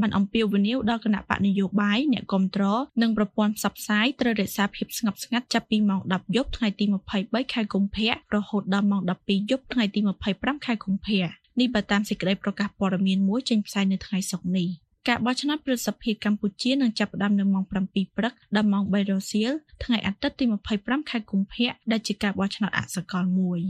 [0.00, 6.84] បានអំពាវនាវដល់គណៈបកនយោបាយអ្នកគ្រប់គ្រងនិងប្រព័ន្ធផ្សព្វផ្សាយត្រូវរក្សាភាពស្ងប់ស្ងាត់ចាប់ពីម៉ោង10យប់ថ្ងៃទី
[7.18, 10.00] 23ខែកុម្ភៈរហូតដល់ម៉ោង12យប់ថ្ងៃទី
[10.32, 11.24] 25ខែកុម្ភៈ
[11.60, 14.68] នេះបើតាមសេចក្តីប្រកាសព័ត៌មានមួយចេញផ្សាយនៅថ្ងៃសុក្រនេះ
[15.08, 19.52] ការបោះឆ្នោតប្រសិទ្ធភាពកម្ពុជានឹងចាប់ផ្ដើមនៅម៉ោង7ព្រឹកដល់ម៉ោង3រសៀល
[19.84, 20.44] ថ្ងៃអាទិត្យទី
[20.78, 23.60] 25ខែកុម្ភៈដែលជាការបោះឆ្នោតអសកលមួយ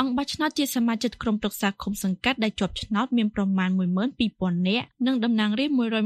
[0.00, 3.70] អង្គបោះឆ្នោតជាសមាជិកក្រុមប្រឹក្សាឃុំសង្កាត់ដែលជាប់ឆ្នោតមានប្រមាណ
[4.18, 5.98] 12000នាក់និងតំណាងរាស្ត្រ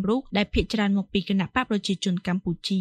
[0.00, 2.80] 125រូបដែលភាគច្រើនមកពីគណៈបកប្រជាជនកម្ពុជា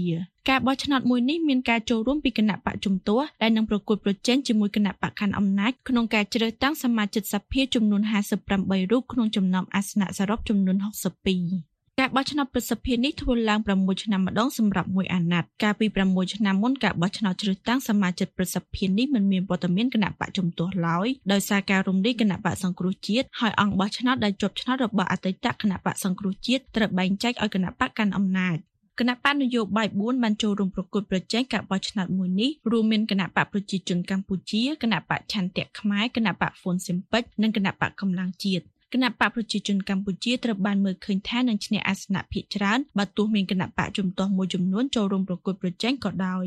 [0.49, 8.01] ការបោះឆ្នោតមួយនេះមានការចូលរួមពីគណៈបកជំទាស់ដែលនឹងប្រកួតប្រជែងជាមួយគណៈបកកាន់អំណាចក្នុងការជ្រើសតាំងសមាជិកសភាចំនួន
[8.47, 11.70] 58រូបក្នុងចំណោមអាសនៈសរុបចំនួន62
[12.03, 28.57] ការបោះឆ្នោតប្រសិទ្ធភាពនេះធ្វើឡើង6ឆ្នាំម្ដងសម្រាប់មួយអាណត្តិកាលពី6ឆ្នាំមុនការបោះឆ្នោតជ្រើសតាំងសមាជិកប្រសិទ្ធភាពនេះមិនមានវត្តមានគណៈបកជំទាស់ឡើយដោយសារការរំលាយគណៈបកសង្គ្រោះជាតិហើយអង្គបោះឆ្នោតដែលជាប់ឆ្នោតរបស់អតីតគណៈបកសង្គ្រោះជាតិត្រូវបែងចែកឲ្យគណៈបកកាន់អំណាច
[28.99, 46.45] គណៈបកនយោបាយ4បានចូលរួមប្រគល់ប្រជែងការបោះឆ្នោតមួយនេះរួមមានគណៈបកប្រជាជនកម្ពុជាគណៈបកឆន្ទៈខ្មែរគណៈបកហ្វុនស៊ិមពេចនិងគណៈបកកម្លាំងជាតិ គណៈបកប្រជាជនកម្ពុជាត្រូវបានមើលឃើញថានឹងឈ្នះអាសនៈភាគច្រើនបើទោះមានគណៈបកជំទាស់មួយចំនួនចូលរួមប្រកួតប្រជែងក៏ដោយ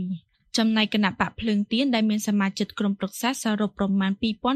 [0.59, 4.13] ចំណែកគណៈបកភ្លើងទៀនដែលមានសមាជិកក្រុមប្រឹក្សាសរុបប្រមាណ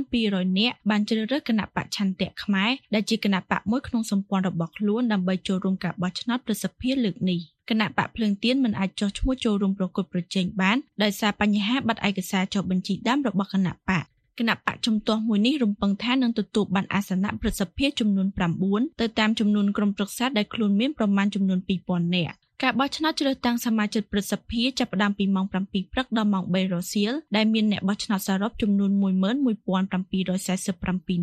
[0.07, 14.05] 2200នាក់បានជ្រើសរើសគណៈបកឆន្ទៈខ្មែរដែលជាគណៈបកមួយក្នុងសម្ព័ន្ធរបស់ខ្លួនដើម្បីចូលរួមការបោះឆ្នោតប្រសិទ្ធភាពលើកនេះគណៈបកភ្លើងទៀនមិនអាចចោះឈ្មោះចូលរួមប្រកួតប្រជែងបានដោយសារបញ្ហាបាត់ឯកសារចុះបញ្ជីដើមរបស់គណៈបក
[14.38, 18.27] គណៈបកជំទាស់មួយនេះរំពឹងថានឹងទទួលបានអាសនៈប្រសិទ្ធភាពចំនួន
[18.64, 25.55] 9ទៅតាមចំនួនក្រុមប្រឹក្សាដែលខ្លួនមានប្រមាណចំនួន2000នាក់ការបោះឆ្នោតជ្រើសតាំងសមាជិកព្រឹទ្ធសភាចាប់ផ្ដើមពីម៉ោង7
[25.92, 29.01] ព្រឹកដល់ម៉ោង3រសៀលដែលមានអ្នកបោះឆ្នោតសរុបចំនួន11747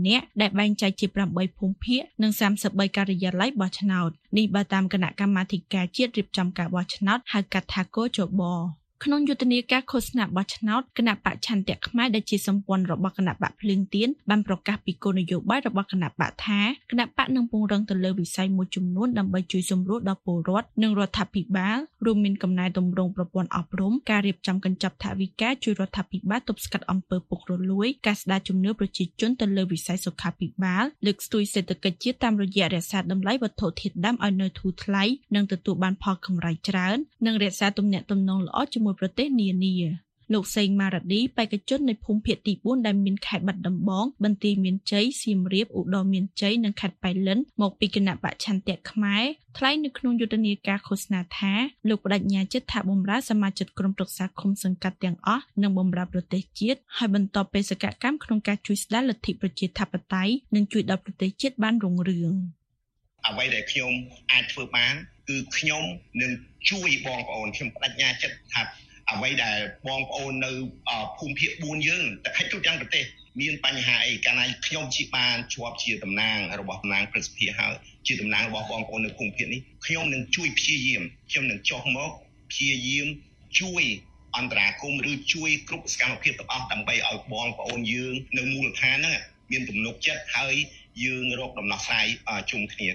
[0.07, 2.31] នាក់ដែលបែងចែកជា8ភូមិភាគនិង
[2.63, 8.43] 33ការិយាល័យបោះឆ្នោតនេះបើតាមគណៈកម្មាធិការជាតិរៀបចំការបោះឆ្នោតហៅកាត់ថាកោជប
[9.03, 35.03] ក្នុងយុទ្ធនាការឃោសនាបោះឆ្នោតគណៈបកឆន្ទៈខ្មែរដែលជាសម្ព័ន្ធរបស់គណៈបកភ្លើងទៀនបានប្រកាសពីគោលនយោបាយរបស់គណៈបកថាគណៈបកនឹងពង្រឹងទៅលើវិស័យមួយចំនួនដើម្បីជួយសម្រួលដល់ពលរដ្ឋនិងរដ្ឋាភិបាលរួមមានកំណែតម្រង់ប្រព័ន្ធអប់រំការរៀបចំកញ្ចប់ថវិកាជួយរដ្ឋាភិបាលទប់ស្កាត់អំពើពុករលួយការស្ដារជំនឿប្រជាជនទៅលើវិស័យសុខាភិបាលលើកស្ទួយសេដ្ឋកិច្ចជាតិតាមរយៈរក្សាតម្លៃវត្ថុធាតុដើមឲ្យនៅធូរថ្លៃ
[35.35, 39.75] និងទទួលបានផលកម្រៃច្រើននិងរក្សាទំនាក់ទំនងល្អជាមួយប្រទេសនានា
[40.33, 49.23] លោកសេងម៉ារ៉ាឌីបេក្ខជននៃភូមិភាគទី4ដែលមានខេត្តបាត់ដំបង បន្ទាយមានជ័យសៀមរាបឧត្តរមានជ័យនិងខេត្តបៃលិនមកពីគណៈបច្ឆន្ទៈខ្មែរ
[49.57, 51.53] ថ្លែងនៅក្នុងយុទ្ធនាការឃោសនាថា
[51.89, 62.35] លោកបដិញ្ញាចិត្តថាបំរើសមាជិកក្រុមប្រឹក្សាឃុំសង្កាត់ទាំងអស់និងបំរើប្រទេសជាតិហើយបន្តបេសកកម្មក្នុងការជួយស្ដារលទ្ធិប្រជាធិបតេយ្យនិងជួយដល់ប្រទេសជាតិបានរុងរឿង
[63.27, 63.91] អ្វីដែលខ្ញុំ
[64.31, 64.93] អាចធ្វើបាន
[65.29, 65.83] គឺខ្ញុំ
[66.21, 66.31] នឹង
[66.69, 68.61] ជួយបងប្អូនខ្ញុំបដិញ្ញាចិត្តថា
[69.11, 69.57] អ្វីដែល
[69.87, 70.51] បងប្អូននៅ
[71.17, 73.05] ភូមិភាគ4យើងតែខិតទូទាំងប្រទេស
[73.41, 77.73] មានបញ្ហាអីកាលណាខ្ញុំជាបានជាប់ជាតំណាងរបស់តំណាងព្រឹទ្ធសភាហើយ
[78.07, 82.11] ជាតំណាងរបស់បងប្អូននៅភូមិភាគនេះខ្ញុំនឹងជួយព្យាយាមខ្ញុំនឹងចុះមក
[82.51, 83.07] ព្យាយាម
[83.59, 83.83] ជួយ
[84.37, 89.17] អន្តរាគមឬជួយគ្រប់សកម្មភាពទាំងអស់ដើម្បីឲ្យបងប្អូនយើងនៅមូលដ្ឋានហ្នឹង
[89.51, 90.55] មានទំនុកចិត្តហើយ
[91.03, 92.07] យើងរកដំណោះស្រាយ
[92.51, 92.89] ជុំគ្នា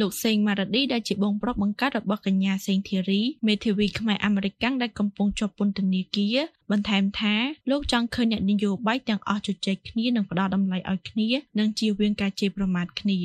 [0.00, 6.36] លោកសេងម៉ារ៉ាឌីដែលជាបងប្រុសបង្កើតរបស់កញ្ញាសេងធីរីមេធាវីខ្មែរអាមេរិកដែលកំពុងជាប់ពន្ធនាគារ
[6.70, 7.34] បន្ថែមថា
[7.70, 11.28] លោកចង់ឃើញអ្នកនយោបាយទាំងអស់ជជែកគ្នានិងផ្ដល់តម្លៃឲ្យគ្នា
[11.58, 13.18] និងជៀសវាងការជេរប្រមាថគ្នា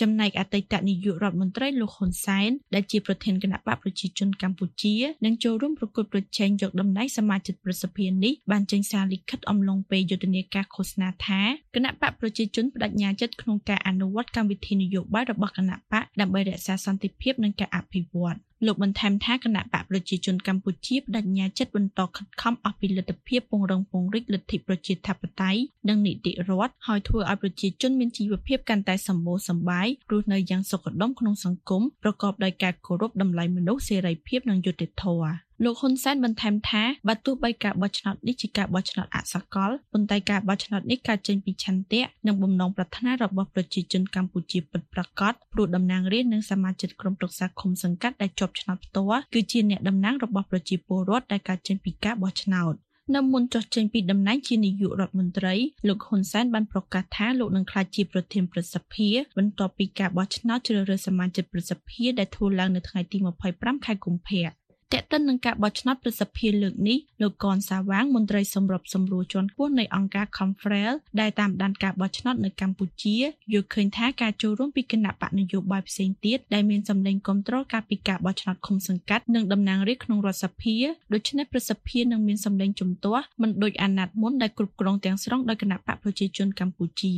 [0.00, 11.40] ចំណែកអតីតនាយករដ្ឋមន្ត្រីលោកហ៊ុនសែនដែលជាប្រធានគណៈបកប្រជាជនកម្ពុជានឹងចូលរួមប្រគល់ប្រជែងយកតំណែងសមាជិកប្រសិទ្ធភាពនេះបានចេញសារលិខិតអំឡុងពេលយុទ្ធនាការឃោសនាថា
[11.74, 52.74] គណៈបកប្រជាជនបដិញ្ញាចិត្តក្នុងការអនុវត្តកម្មវិធីនយោបាយរបស់គណៈបកដើម្បីរក្សាសន្តិភាពនិងការអភិវឌ្ឍ លោកបន្ថែមថាគណៈបកប្រជាជនកម្ពុជាបដិញ្ញាចិត្តបន្តខិតខំអស់ពីលទ្ធភាពពង្រឹងពង្រីកលទ្ធិប្រជាធិបតេយ្យនិងនីតិរដ្ឋហើយធ្វើឲ្យប្រជាជនមានជីវភាពកាន់តែសម្បូរសប្បាយរស់នៅយ៉ាងសុខដុមក្នុងសង្គមប្រកបដោយការគោរពតម្លៃមនុស្សសេរីភាពនិងយុត្តិធម៌ លោកហ៊ុនសែនបន្ថែមថាបើទោះបីការបោះឆ្នោតនេះជាការបោះឆ្នោតអសកលប៉ុន្តែការបោះឆ្នោតនេះកើតចេញពីឆន្ទៈនិងបំណងប្រាថ្នារបស់ប្រជាជនកម្ពុជាពិតប្រាកដព្រោះតំណាងរាស្ត្រនិងសមាជិកក្រុមប្រឹក្សាឃុំសង្កាត់ដែលជាប់ឆ្នោតផ្ទាល់គឺជាអ្នកតំណាងរបស់ប្រជាពលរដ្ឋដែលកើតចេញពីការបោះឆ្នោត
[53.14, 55.54] នៅមុនចុះចេញពីតំណែងជានាយករដ្ឋមន្ត្រី
[55.88, 63.18] លោកហ៊ុនសែនបានប្រកាសថាលោកនឹងក្លាយជាប្រធានប្រសិទ្ធិបន្ទាប់ពីការបោះឆ្នោតជ្រើសរើសសមាជិកប្រសិទ្ធិដែលធ្វើឡើងនៅថ្ងៃទី
[63.52, 64.50] 25ខែកុម្ភៈ
[64.92, 73.16] តេតិននឹងការបោះឆ្នោតប្រសិទ្ធភាពលើកនេះលោកកនសាវាងមន្ត្រីសម្របសម្រួលជាន់ខ្ពស់នៃអង្គការ Confrel ដែលតាមដានការបោះឆ្នោតនៅកម្ពុជា
[73.52, 80.76] យល់ឃើញថាការចូលរួមពីគណៈបកនយោបាយផ្សេងទៀតដែលមានសម្លេងគ្រប់គ្រងការពីការបោះឆ្នោតឃុំសង្កាត់និងតំណាងរាស្ត្រក្នុងរដ្ឋសភា
[81.12, 87.14] ដូច្នេះប្រសិទ្ធភាពនឹងមានសម្លេងជំទាស់មិនដូចអាណត្តិមុនដែលគ្រប់គ្រងទាំងស្រុងដោយគណៈបកប្រជាជនកម្ពុជា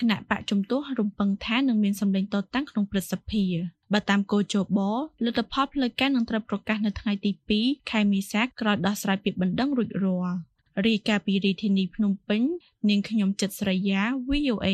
[0.00, 3.44] គណៈបកជំទាស់រំពឹងថានឹងមានសម្លេងតតាំងក្នុងព្រឹទ្ធសភា
[3.92, 4.78] បើតាមគោចប
[5.24, 10.36] លទ្ធផលផ្លូវការនឹងត្រូវប្រកាសនៅថ្ងៃទី2ខែមេសាក្រោយដោះស្រាយពាក្យបណ្ដឹងរួចរាល់
[10.86, 12.42] រាយការណ៍ពីរាជធានីភ្នំពេញ
[12.88, 14.68] នាងខ្ញុំចិត្តស្រីយ៉ា VOA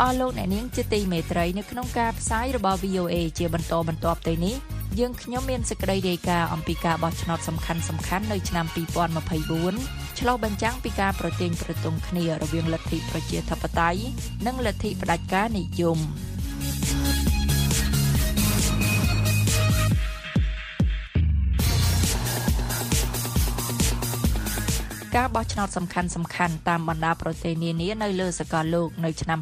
[0.00, 8.66] អស់លោកអ្នកនាងជាទីមេត្រីនៅក្នុងការផ្សាយរបស់ VOA ជាបន្តបន្ទាប់ទៅនេះ យើងខ្ញុំមានសេចក្តីរាយការណ៍អំពីការបោះឆ្នោតសំខាន់សំខាន់នៅឆ្នាំ
[9.42, 14.00] 2024ឆ្លុះបញ្ចាំងពីការប្រទាញប្រទង់គ្នារវាងលទ្ធិប្រជាធិបតេយ្យ
[14.46, 15.98] និងលទ្ធិផ្ដាច់ការនិយម
[25.16, 29.38] ការបោះឆ្នោតសំខាន់សំខាន់តាមបណ្ដាប្រទេសនានានៅលើសកលលោកនៅឆ្នាំ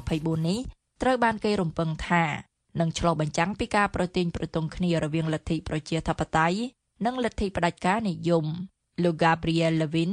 [0.00, 0.58] 2024នេះ
[1.02, 2.49] ត្រូវបានគេរំពឹងថា
[2.80, 6.58] និងឆ្លុះបញ្ចាំងពីការប្រទាញប្រទង់គ្នារវាងលទ្ធិប្រជាធិបតេយ្យ
[7.06, 8.46] និងលទ្ធិផ្ដាច់ការនិយម
[9.04, 10.12] លោក Gabriel Levin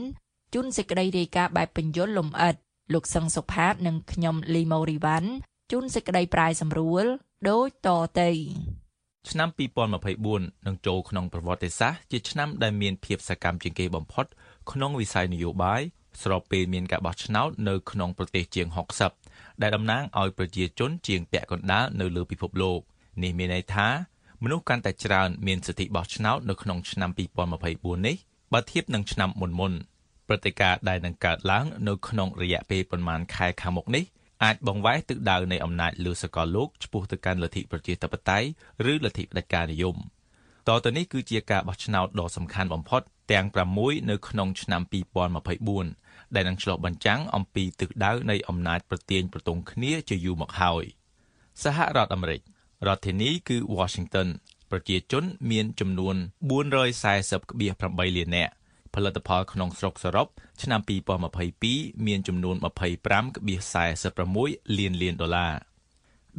[0.53, 2.55] ជួនសេចក្តីរាយការណ៍បែបបញ្យលលំអិត
[2.93, 5.29] លោកសឹងសុផាត និងខ្ញុំលីម៉ូរីវ៉ាន់
[5.71, 7.05] ជួនសេចក្តីប្រាយសម្រួល
[7.49, 7.89] ដូចត
[8.19, 8.29] ទៅ
[9.31, 9.49] ឆ្នាំ
[10.07, 14.25] 2024នឹងចូលក្នុងប្រវត្តិសាស្ត្រជាឆ្នាំដែលមានភាពសកម្មជាងគេបំផុត
[14.71, 15.81] ក្នុងវិស័យនយោបាយ
[16.21, 22.79] ស្របពេលមានការបោះឆ្នោតនៅក្នុងប្រទេសជាង60 ដែលតំណាងឲ្យប្រជាជនជាងពាក់កណ្ដាលនៅលើពិភពលោក
[23.23, 23.87] នេះមានន័យថា
[24.43, 27.09] មនុស្សកាន់តែច្រើនមានសិទ្ធិបោះឆ្នោតនៅក្នុងឆ្នាំ
[27.57, 28.15] 2024នេះ
[28.53, 29.73] បើធៀបនឹងឆ្នាំមុនមុន
[30.27, 34.03] ព្រឹត្តិការណ៍ដែលនឹងកើតឡើងនៅក្នុងរយៈពេលប្រមាណខែខាងមុខនេះ
[34.43, 38.47] អាចបង្វែរទិសដៅនៃអំណាចលើសកលលោកឆ្ពោះទៅកាន់លទ្ធិប្រជាធិបតេយ្យ
[38.91, 39.95] ឬលទ្ធិផ្ដាច់ការនិយម
[40.67, 43.01] តទៅនេះគឺជាការបោះឆ្នោតដ៏សំខាន់បំផុត
[43.31, 43.45] ទាំង
[43.77, 44.81] 6នៅក្នុងឆ្នាំ
[45.57, 50.83] 2024ដែលនឹងឆ្លុះបញ្ចាំងអំពីទិសដៅនៃអំណាចប្រទាញប្រទង់គ្នាជាយូរមកហើយ
[51.63, 52.41] សហរដ្ឋអាមេរិក
[52.87, 54.27] រដ្ឋធានីគឺ Washington
[54.71, 56.15] ប្រជាជនមានចំនួន
[57.11, 58.53] 440.8លាននាក់
[58.95, 60.27] ផលិតផលក្នុងស្រុកសរុប
[60.61, 60.81] ឆ្នាំ
[61.43, 65.53] 2022មានចំនួន25.46លានលានដុល្លារ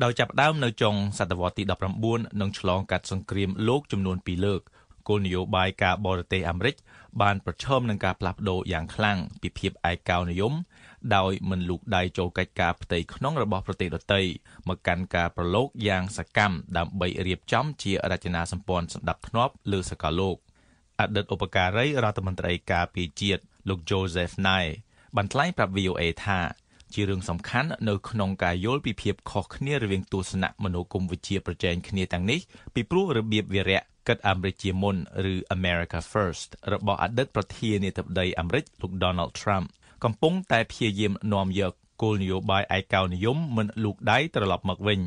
[0.03, 1.65] ដោយចាប់ផ្ដើមនៅចុងសតវត្សទី
[2.03, 4.61] 19និងឆ្លងកាត់សង្គ្រាមលោកចំនួន2លើក
[5.09, 6.77] គោលនយោបាយការបរទេសអាមេរិក
[7.23, 10.55] បានប្រឈមនឹងការផ្លាស់ប្ដូរយ៉ាងខ្លាំងពីភាពឯកោនិយម
[11.17, 14.21] ដោយមិនលូកដៃចូលកិច្ចការផ្ទៃក្នុងរបស់ប្រទេសដទៃ
[14.69, 20.37] មកកាន់ការប្រឡូកយ៉ាងសកម្មដើម្បីរៀបចំជារចនាសម្ព័ន្ធសម្ដាប់ធ្នាប់លើសកលលោក
[21.01, 24.71] អតីតឧបការីរដ្ឋមន្ត្រីការពារជាតិលោក Joseph Nye
[25.17, 26.41] បានថ្លែងប្រាប់ VOA ថា
[26.95, 32.41] ជារឿងសំខាន់នៅក្នុងការយល់ពីភាពខុសគ្នារវាងទស្សនៈមនោគមវិជ្ជាប្រជែងគ្នាទាំងនេះ
[32.75, 34.97] ពីព្រោះរបៀបវារៈគិតអាមេរិកជាមុន
[35.33, 39.67] ឬ America First របស់អតីតប្រធានាធិបតីអាមេរិកលោក Donald Trump
[40.05, 41.73] កំពុងតែព្យាយាមនាំយក
[42.03, 45.01] គោលនយោបាយឯកោនិយមមិនលូកដៃត្រឡប់មកវិញ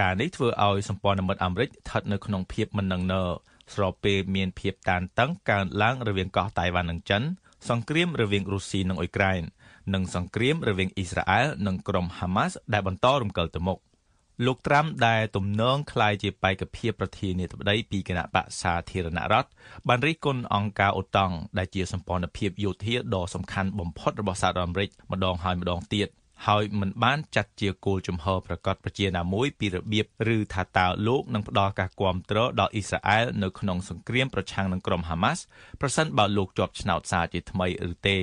[0.00, 3.14] ការនេះធ្វើឲ្យសម្ព័ន្ធមិត្តអាមេរិកស្ថិតនៅក្នុងភាពមិននឹងណ
[3.74, 7.22] ស្របពេលមានភាពតានតឹងកើនឡើងរវាងកោះតៃវ៉ាន់និងចិន
[7.68, 9.42] សង្គ្រាមរវាងរុស្ស៊ីនិងអ៊ុយក្រែន
[9.93, 13.79] និងសង្គ្រាមរវាងអ៊ីស្រាអែលនិងក្រុមហាម៉ាស់ដែលបន្តរំកិលទៅមុខ
[14.45, 19.49] លោកត្រាំដែលទំនងคล้ายជាបេក្ខភាពប្រធានាធិបតីពីគណៈបកសាធារណរដ្ឋ
[19.87, 26.07] បានរិះគន់អង្គការអូតង់ដែលជាសម្ព័ន្ធភាពយោធាដ៏សំខាន់បំផុតរបស់សហរដ្ឋអាមេរិកម្ដងហើយម្ដងទៀត
[26.47, 30.05] ហើយមិនបានចាត់ជាគោលជំហរប្រកាសប្រជាណាមួយពីរបៀប
[30.35, 35.41] ឬថាតើលោកនឹងផ្ដល់ការគាំទ្រដល់អ៊ីស្រាអែលនៅក្នុងសង្គ្រាមប្រឆាំងនឹងក្រុមហាម៉ាស់
[35.81, 38.17] ប្រសិនបើលោកជាប់ឆ្នោតសារជាថ្មីឬទេ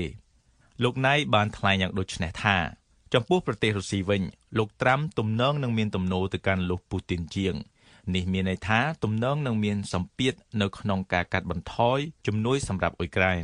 [0.84, 2.58] លោកណៃបានថ្លែងយ៉ាងដូចនេះថា
[3.14, 4.22] ចំពោះប្រទេសរុស្ស៊ីវិញ
[4.58, 7.56] លោកត្រាំទំនងនឹងមានទំនោរទៅកាន់លោកពូទីនជាង
[8.16, 13.44] នេះមានន័យថាទំនងនឹងមានសម្ពាធនៅក្នុងការកាត់បន្ថយជំនួយសម្រាប់អ៊ុយក្រែន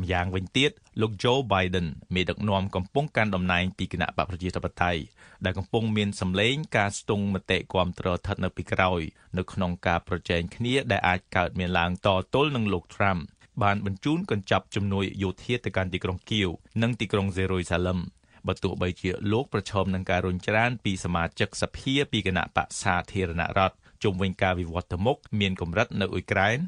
[0.00, 5.00] ម្យ៉ាងវិញទៀតលោក Joe Biden មេដឹកនាំកំពុងកាន់តំណែងពីគណៈបកប្រជាធិបតេយ្យ
[5.44, 9.00] ដែលកំពុងមានសម្លេងការស្ទង់មតិគាំទ្រស្ថិតនៅពីក្រោយ
[9.38, 13.20] នៅក្នុងការប្រជែងគ្នាដែលអាចកើតមានឡើងតទល់នឹងលោក Trump
[13.62, 16.48] បានបញ្ជូនកញ្ចប់ជំនួយយោធាទៅកាន់ទីក្រុងគៀវ
[16.82, 17.98] និងទីក្រុងសេរូសាឡឹម
[18.46, 26.58] បើទោះបីជាលោកប្រឈមនឹងការរុញច្រានពីសមាជិកសភាពីគណៈបកសាធារណរដ្ឋជុំវិញការវិវត្តទៅមុខមានកម្រិតនៅអ៊ុយក្រែន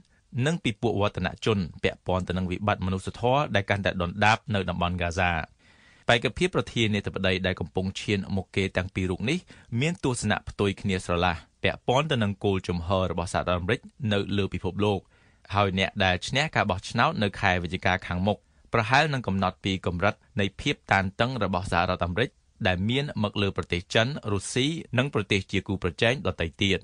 [0.47, 5.33] និងពីពួកវឌ្ឍនជនពាក់ព័ន្ធទៅនឹងវិបត្តិមនុស្សធម៌ដែលកាន់តែដុនដាបនៅតំបន់ហ្គាហ្សា
[6.09, 9.39] បេក្ខភាពប្រធានាធិបតីដែលកំពុងឈានមុខគេទាំងពីររូបនេះ
[9.81, 13.81] មានទស្សនៈផ្ទុយគ្នាស្រឡះពាក់ព័ន្ធទៅនឹងគោលជំហររបស់សហរដ្ឋអាមេរិក
[14.13, 15.01] នៅលើពិភពលោក
[15.55, 18.39] ហើយអ្នកដែលឈ្នះការបោះឆ្នោតនៅខែវិច្ឆិកាខាងមុខ
[18.73, 22.31] ប្រហែលនឹងកំណត់ពីកម្រិតនៃភាពតានតឹងរបស់សហរដ្ឋអាមេរិក
[22.67, 24.67] ដែលមានមកលើប្រទេសចិនរុស្ស៊ី
[24.99, 26.79] និងប្រទេសជាគូប្រជែងដទៃទៀត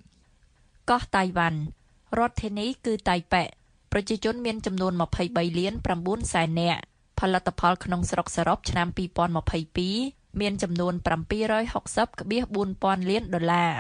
[0.90, 1.58] កោះតៃវ៉ាន់
[2.18, 3.44] រដ្ឋធានីគឺតៃប៉េ
[3.92, 4.92] ប្រជាជនមានចំនួន
[5.24, 6.80] 23លាន9សែននាក់
[7.20, 8.88] ផលិតផលក្នុងស្រុកសរុបឆ្នាំ
[9.64, 10.94] 2022មានចំនួន
[12.00, 13.74] 760.4000លានដុល្លារ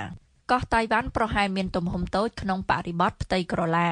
[0.50, 3.90] កោះតៃវ៉ាន់ប្រហែលមានទំហំតូចក្នុងបរិបទផ្ទៃក្រឡា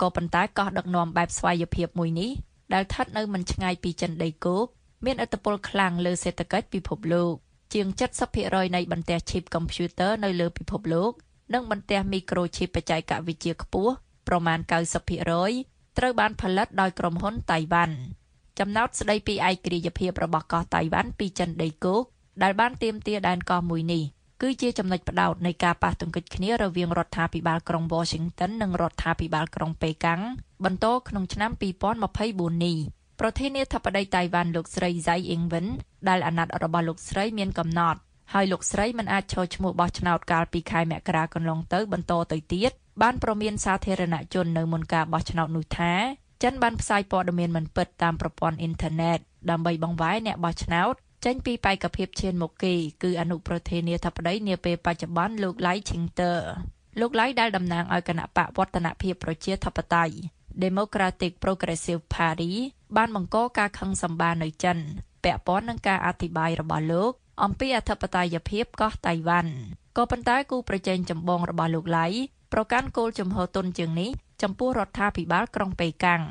[0.00, 2.30] ក៏ប៉ុន្តែកោះដឹកនាំបែបស្វ័យភាពមួយនេះ
[2.74, 4.66] ដែលស្ថិតនៅមិនឆ្ងាយពីចិនដីគោក
[5.04, 7.34] មានឥទ្ធិពលខ្លាំងលើសេដ្ឋកិច្ចពិភពលោក
[7.72, 7.86] ជាង
[8.32, 11.12] 70%នៃបន្ទះ chip computer នៅលើពិភពលោក
[11.54, 13.92] និងបន្ទះ microchip បច្ចេកវិទ្យាខ្ពស់
[14.28, 14.58] ប្រមាណ
[15.28, 17.96] 90%ត្រូវបានផលិតដោយក្រុមហ៊ុនតៃវ៉ាន់
[18.58, 22.02] ចំណោទស្ដីពីឯករាជ្យភាពរបស់កោះតៃវ៉ាន់ពីចិនដីគោក
[22.42, 24.02] ដែលបានទាមទារដែនកោះមួយនេះ
[24.46, 30.20] គឺជាចំណុចផ្ដោតនៃការប៉ះទង្គិចគ្នារវាងរដ្ឋាភិបាលក្រុង Washington និងរដ្ឋាភិបាលក្រុងប៉េកាំង
[30.64, 31.50] បន្តក្នុងឆ្នាំ
[32.08, 32.76] 2024នេះ
[33.20, 35.66] ប្រធានាធិបតីតៃវ៉ាន់លោកស្រីហ្សៃអ៊ីងវិន
[36.08, 37.98] ដែលអាណត្តិរបស់លោកស្រីមានកំណត់
[38.32, 42.72] ហើយលោកស្រីមិនអាចឈរឈ្មោះបោះឆ្នោតកាលពីខែមករាកន្លងទៅបន្តទៅទៀត
[43.02, 45.94] បានប្រមានសាធារណជននៅមុនការបោះឆ្នោតនោះថា
[46.42, 49.18] ចិនបានផ្សាយព័ត៌មានមិនពិតតាមប្រព័ន្ធអ៊ីនធឺណិត
[49.50, 50.94] ដើម្បីបង្វែរអ្នកបោះឆ្នោត
[51.24, 56.38] ចេញពីបេក្ខភាពឈានមុខគេគឺអនុប្រធានាធិបតីនាពេលបច្ចុប្បន្នលោកឡៃឈីងទ័រ
[57.00, 60.14] លោកឡៃដែលតំណាងឲ្យគណៈបកវឌ្ឍនភាពប្រជាធិបតេយ្យ
[60.64, 62.52] Democratic Progressive Party
[62.96, 64.78] បានបង្កការខឹងសម្បារនៅចិន
[65.24, 67.12] ពាក់ព័ន្ធនឹងការអធិប្បាយរបស់លោក
[67.44, 69.52] អំពីអធិបតេយ្យភាពកោះតៃវ៉ាន់
[69.96, 72.06] ក៏ប៉ុន្តែគូប្រជែងចម្បងរបស់លោកឡៃ
[72.52, 74.10] ប្រកាន់គោលជំហរទុនជាងនេះ
[74.42, 76.22] ចំពោះរដ្ឋាភិបាលក្រុងប៉េកាំង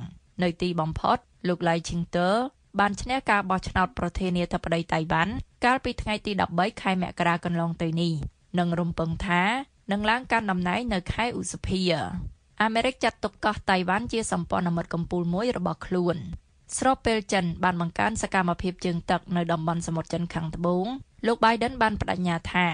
[0.43, 1.17] នៅទីបំផុត
[1.47, 2.35] លោកឡៃឈីងទ័រ
[2.79, 5.33] បានឈ្នះការបោះឆ្នោតប្រធានាធិបតីតៃវ៉ាន់
[5.65, 8.13] កាលពីថ្ងៃទី13ខែមករាកន្លងទៅនេះ
[8.59, 9.43] និងរំពឹងថា
[9.91, 11.81] នឹងឡើងកាន់តំណែងនៅខែឧសភា
[12.61, 16.17] អាមេរិកចាត់ទុកកោះតៃវ៉ាន់ជាសម្ព័ន្ធមិត្តកំពូលមួយរបស់ខ្លួន
[16.77, 20.85] ស្របពេលចិនបានបង្កើនសកម្មភាពជើងទឹកនៅតំបន់សមុទ្រចិនខាងត្បូង
[21.25, 22.67] លោក Biden បានបដិញ្ញាថា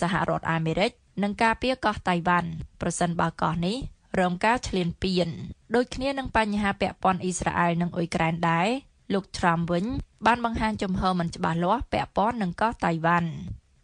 [0.00, 0.90] សហរដ្ឋអាមេរិក
[1.22, 3.76] នឹងការពារកោះតៃវ៉ាន់ប្រសិនបើកោះនេះ
[4.20, 5.28] រងការឈ្លានពាន
[5.74, 8.68] ដូចគ្នានឹងបញ្ហាពាក់ព័ន្ធអ៊ីស្រាអែលនិងអ៊ុយក្រែនដែរ
[9.12, 9.86] លោក Trump វិញ
[10.26, 13.30] បានបង្ហាញចំហមិនច្បាស់លាស់ពាក់ព័ន្ធនឹងកោះតៃវ៉ាន់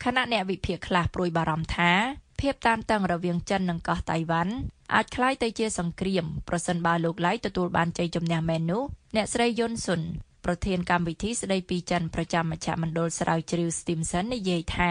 [0.05, 1.93] ខណៈអ្នកវិភាគខ្លះព្រួយបារម្ភថា
[2.41, 4.55] ភាពតានតឹងរវាងចិននិងកោះតៃវ៉ាន់
[4.95, 8.83] អាចក្លាយទៅជាសង្គ្រាមប្រសិនបើលោកឡៃទទួលបានជ័យជំនះមែននោះ
[9.17, 10.01] អ្នកស្រីយុនសុន
[10.45, 14.91] ប្រធានកម្មវិធីស្ដីពីចិនប្រចាំមជ្ឈមណ្ឌលស្រាវជ្រាវ Stimson និយាយថា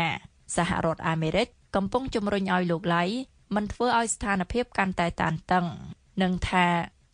[0.56, 3.04] សហរដ្ឋអាមេរិកកំពុងជំរុញឲ្យលោកឡៃ
[3.56, 5.66] មិនធ្វើឲ្យស្ថានភាពកាន់តែតានតឹង
[6.22, 6.66] និងថា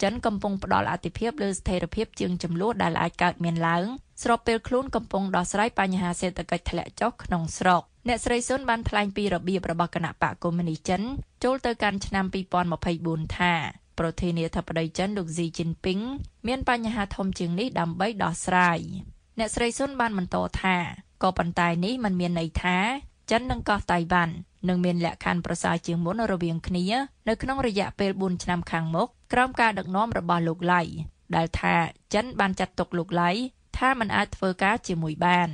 [0.02, 3.84] ចិនកំពុងផ្ដល់អតិភិបលើស្ថិរភាពជាងចំនួនដែលអាចកើតមានឡើង
[4.24, 11.02] ស្របពេលខ្លួនកំពុងដោះស្រាយបញ្ហាសេដ្ឋកិច្ចធ្លាក់ចុះក្នុងស្រុកអ្នកស្រីស៊ុនបានថ្លែងពីរបៀបរបស់គណៈបកកុម្មុយនីចិន
[11.44, 12.26] ចូលទៅកាន់ឆ្នាំ
[12.80, 13.54] 2024ថា
[14.00, 16.00] ប្រធានាធិបតីចិនលោកស៊ីជីនពីង
[16.48, 18.80] មានបញ្ហាធំជាងនេះដើម្បីដោះស្រាយ
[19.40, 20.76] អ្នកស្រីស៊ុនបានបន្តថា
[21.24, 22.78] ក៏ប៉ុន្តែនេះมันមានន័យថា
[23.32, 24.34] ចិននិងកោះតៃវ៉ាន់
[24.68, 26.86] នឹងមានលក្ខខណ្ឌប្រសើរជាងមុនរវាងគ្នា
[27.28, 30.82] នៅក្នុងរយៈពេល4ឆ្នាំខាងមុខ ក្រោមការដឹកនាំរបស់លោកឡៃ
[31.36, 31.76] ដែលថា
[32.14, 33.30] ចិនបានចាត់ទុកលោកឡៃ
[33.78, 35.50] ថាมันអាចធ្វើការជាមួយបាន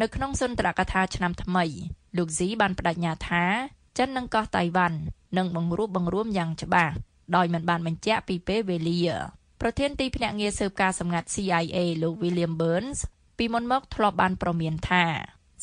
[0.00, 1.64] នៅក្នុងសុន្ទរកថាឆ្នាំថ្មី
[2.16, 3.44] លោកស៊ីបានបដិញ្ញាថា
[3.98, 4.98] ចិននិងកោះតៃវ៉ាន់
[5.36, 6.94] នឹងបង្រួបបង្រួមយ៉ាងច្បាស់
[7.36, 9.00] ដោយមិនបានបញ្ជាក់ពីពេលវេលា
[9.60, 12.98] ប្រធានទីភ្នាក់ងារស៊ើបការសម្ងាត់ CIA លោក William Burns
[13.38, 15.04] ពីមុនមកធ្លាប់បានប្រមានថា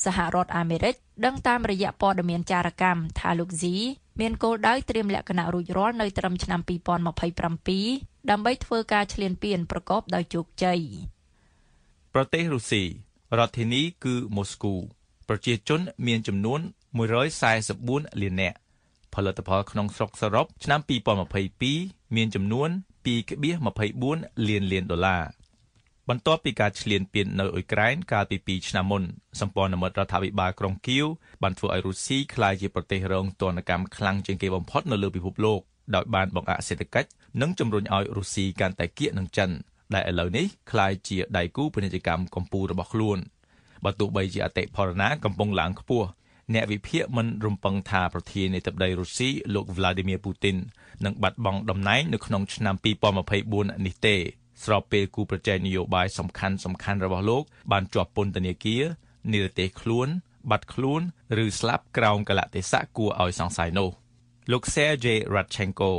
[0.03, 0.95] សហរដ្ឋអាមេរិក
[1.25, 3.75] ដឹងតាមរយៈព័ត៌មានចារកម្មថាលោកស៊ី
[4.19, 10.79] មានគោលដៅត្រៀមលក្ខណៈរួចរាល់នៅត្រឹមឆ្នាំ2027ដើម្បីធ្វើការឈ្លានពានប្រកបដោយជោគជ័យ
[12.13, 12.83] ប្រទេសរុស្ស៊ី
[13.37, 14.73] រដ្ឋធានីគឺម៉ូស្គូ
[15.29, 16.59] ប្រជាជនមានចំនួន
[17.39, 18.57] 144លាននាក់
[19.13, 20.79] ផលិតផលក្នុងស្រុកសរុបឆ្នាំ
[21.47, 22.69] 2022មានចំនួន
[23.05, 25.23] 2.24លានលានដុល្លារ
[26.09, 29.03] បន្ទាប់ពីការឈ្លានពាននៅអ៊ុយក្រែនកាលពី2ឆ្នាំមុន
[29.39, 31.05] សម្ព័ន្ធមិត្តរដ្ឋាភិបាលក្រុងគៀវ
[31.43, 35.59] បានធ្វើឲ្យរុស្ស៊ីក្លាយជាប្រទេសរងទណ្ឌកម្មខ្លាំងជាងគេបំផុតនៅលើពិភពលោក
[35.95, 37.09] ដោយបានបង្អាក់សេដ្ឋកិច្ច
[37.41, 39.49] និងជំរុញឲ្យរុស្ស៊ីកាន់តែគៀកនឹងចិន
[39.93, 43.17] ដែលឥឡូវនេះក្លាយជាដៃគូពាណិជ្ជកម្មកម្ពុជារបស់ខ្លួន
[43.83, 46.07] បើទោះបីជាអតិផរណាកំពុងឡើងខ្ពស់
[46.53, 50.57] អ្នកវិភាគមិនរំពឹងថាប្រធានាធិបតីរុស្ស៊ីលោក Vladimir Putin
[51.05, 52.75] នឹងបាត់បង់តំណែងនៅក្នុងឆ្នាំ
[53.29, 54.17] 2024នេះទេ
[54.63, 58.83] ស្របពេលគូប្រជែងនយោបាយសំខាន់សំខាន់របស់លោក បានជាប់ពន្ធនាគារ
[59.33, 60.07] និរទេសខ្លួន
[60.49, 61.01] បាត់ខ្លួន
[61.43, 63.89] ឬស្លាប់ក្រោមកលៈទេសៈគួរឲ្យសង្ស័យនោះ
[64.51, 65.91] លោក Sergei Radchenko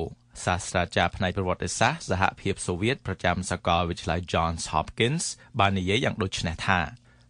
[0.44, 5.24] សាស្ត្រាចារ្យផ្នែកប្រវត្តិសាស្ត្រសហភាពសូវៀតប្រចាំសាកលវិទ្យាល័យ Johns Hopkins
[5.58, 6.80] បាននិយាយយ៉ាងដូចនេះថា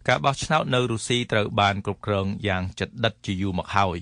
[0.09, 3.99] ការបោះឆ្នោតនៅរុស្ស៊ីត្រូវបានគ្រប់គ្រងយ៉ាងជិតដិតជាយូរមកហើយ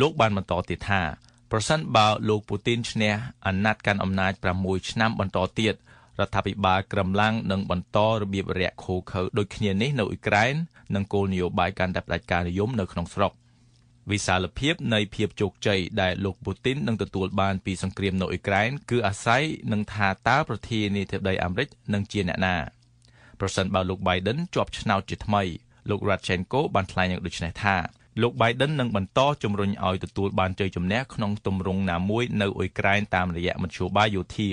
[0.00, 1.02] លោកបានបន្តទៀតថា
[1.50, 3.14] ប្រសិនបើលោកពូទីនឈ្នះ
[3.46, 5.74] អាណត្តិកាន់អំណាច6ឆ្នាំបន្តទៀត
[6.20, 10.54] រដ្ឋាភិបាលក្រឹមឡាំងនឹងបន្តរបៀបរាក់ខូខើដូចគ្នានេះនៅអ៊ុយក្រែន
[10.94, 13.32] និងគោលនយោបាយកាន់តែផ្ដាច់ការនិយមនៅក្នុងស្រុក
[14.10, 22.56] វិសាលភាពនៃភាពជោគជ័យដែលលោកពូទីននឹងទទួលបានពីសង្គ្រាមនៅអ៊ុយក្រែនគឺអាស្រ័យនឹងថាតើប្រធានាធិបតីអាមេរិកនឹងជាអ្នកណា
[23.40, 25.42] ប្រសិនបើលោក Biden ជាប់ឆ្នោតជាថ្មី
[25.90, 27.76] លោក Radchenko បានថ្លែងយ៉ាងដូចនេះថា
[28.22, 34.50] លោក Biden នឹងបន្តជំរុញឲ្យទទួលបានជ័យជំនះក្នុងទម្រង់ណាមួយនៅអ៊ុយក្រែនតាមរយៈមធ្យោបាយយោធា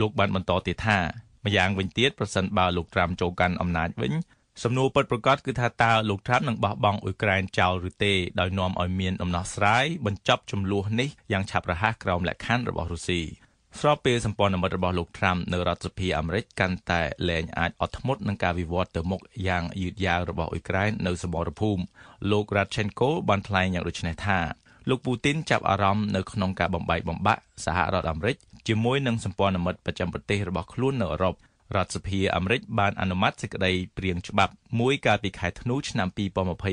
[0.00, 0.98] លោកបានបន្តទៀតថា
[1.44, 4.12] ម្យ៉ាងវិញទៀតប្រសិនបើលោកត្រាំចូលកាន់អំណាចវិញ
[4.62, 13.20] សំណួរពិតប្រាកដគឺថាតើលោកត្រាំនឹងបោះបង់អ៊ុយក្រែនចោលឬទេដោយនាំឲ្យមានដំណោះស្រាយបញ្ចប់ចំនួននេះយ៉ាងឆាប់រហ័សក្រោមលក្ខខណ្ឌរបស់រុស្ស៊ី
[13.80, 21.82] ស្របពេលសម្ព័ន្ធមិត្តរបស់លោកត្រាំនៅរដ្ឋសភាអាមេរិកកាន់តែលែងអាចអត់ធ្មត់នឹងការវិវត្តទៅមុខយ៉ាងយឺតយ៉ាវរបស់អ៊ុយក្រែននៅសមរភូមិ
[22.30, 24.38] លោក Radchenko បានថ្លែងយ៉ាងដូចនេះថា
[24.88, 28.36] លោកពូទីនចាប់អារម្មណ៍នៅក្នុងការបំបែកបំបាក់សហរដ្ឋអាមេរិក
[28.68, 31.34] ជាមួយនឹងសម្ព័ន្ធមិត្តប្រចាំប្រទេសរបស់ខ្លួននៅអឺរ៉ុប
[31.76, 36.08] រដ្ឋសភាអាមេរិកបានអនុម័តសេចក្តីព្រៀងច្បាប់មួយកាលពីខែធ្នូឆ្នាំ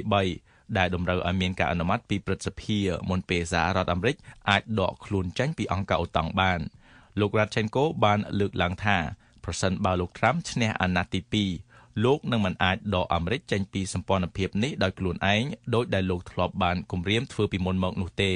[0.06, 2.78] 2023ដែលតម្រូវឲ្យមានការអនុម័តពីព្រឹទ្ធសភា
[3.10, 4.16] មុនពេលសហរដ្ឋអាមេរិក
[4.50, 6.60] អាចដកខ្លួនចេញពីអង្គការអូតាំងបាន
[7.20, 8.98] លោក Radchenko បានលើកឡើងថា
[9.44, 15.44] ប្រសិនបើលោក Trump ឈ្នះអាណត្តិទី2លោកនឹងមិនអាចដកអាមេរិកចេញពីសម្ព័ន្ធភាពនេះដោយខ្លួនឯង
[15.76, 18.34] ដោយដែលលោកធ្លាប់បានគម្រាមធ្វើពីមុនមកនោះទេ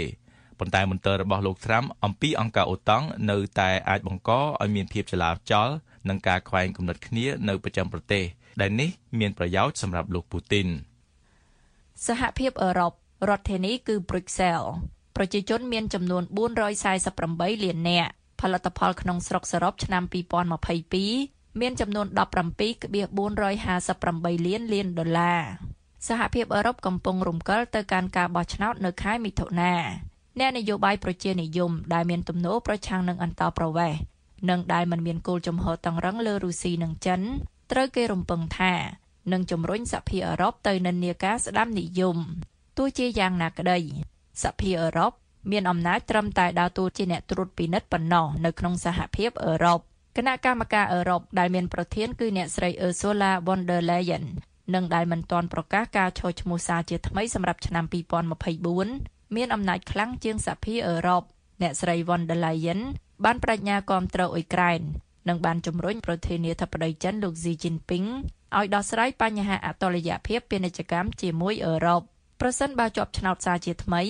[0.59, 4.31] ប៉ុន្តែមន្ទិលរបស់លោកត្រាំអំពីអង្គការអូតង់នៅតែអាចបង្ក
[4.61, 5.69] ឲ្យមានភាពចលាចល
[6.09, 8.23] និងការខ្វែងគំនិតគ្នានៅប្រចាំប្រទេស
[8.61, 8.89] ដែលនេះ
[9.19, 10.67] មានប្រយោជន៍សម្រាប់លោកពូទីន
[12.07, 12.91] សហភាពអឺរ៉ុប
[13.29, 14.69] រដ្ឋធានីគឺ Brussels
[15.15, 16.23] ប្រជាជនមានចំនួន
[16.93, 20.03] 448លាននាក់ផលិតផលក្នុងស្រុកសរុបឆ្នាំ
[20.81, 25.41] 2022មានចំនួន17.458លានលានដុល្លារ
[26.07, 29.73] សហភាពអឺរ៉ុបកំពុងរំកិលទៅកាន់ការបោះឆ្នោតនៅខែមិថុនា
[30.39, 33.99] អ្នកនយោបាយប្រជានិយមដែលមានទំនោរប្រឆាំងនឹងអន្តោប្រវេសន៍
[34.49, 37.21] និងដែលមិនមានគោលជំហរតឹងរឹងលើរុស្ស៊ីនិងចិន
[37.71, 38.73] ត្រូវគេរំពឹងថា
[39.31, 42.17] នឹងជំរុញសហភាពអឺរ៉ុបទៅនិន្នាការស្ដាំនិយម
[42.77, 43.79] ទោះជាយ៉ាងណាក្តី
[44.43, 45.11] សហភាពអឺរ៉ុប
[45.51, 49.79] មានអំណាចត្រឹមតែដើរតួជាអ្នកត្រួតពិនិត្យប៉ុណ្ណោះនៅក្នុងសហភាពអឺរ៉ុប
[50.17, 54.25] គណៈកម្មការអឺរ៉ុបដែលមានប្រធានគឺអ្នកស្រី Ursula von der Leyen
[54.73, 61.23] និងដែលមិនទាន់ប្រកាសការឈរឈ្មោះសារជាថ្មីសម្រាប់ឆ្នាំ2024 មានអំណាចខ្លាំងជាងសហភាពអឺរ៉ុប
[61.61, 62.81] អ្នកស្រី von der Leyen
[63.25, 64.81] បានបដិញ្ញាគាំទ្រអ៊ុយក្រែន
[65.27, 68.05] និងបានជំរុញប្រធានាធិបតីចិនលោកស៊ីជីនពីង
[68.57, 72.01] ឲ្យដោះស្រាយបញ្ហាអតុល្យភាពពាណិជ្ជកម្មជាមួយអឺរ៉ុប
[72.41, 74.01] ប្រសិនបើជាប់ឆ្នោតសារជាថ្មី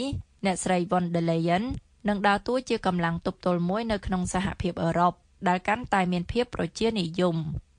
[0.46, 1.64] អ្នកស្រី von der Leyen
[2.08, 5.14] នឹងដើរតួជាកម្លាំងទប់ទល់មួយនៅក្នុងសហភាពអឺរ៉ុប
[5.48, 7.36] ដែលកាន់តែមានភាពប្រជានិយម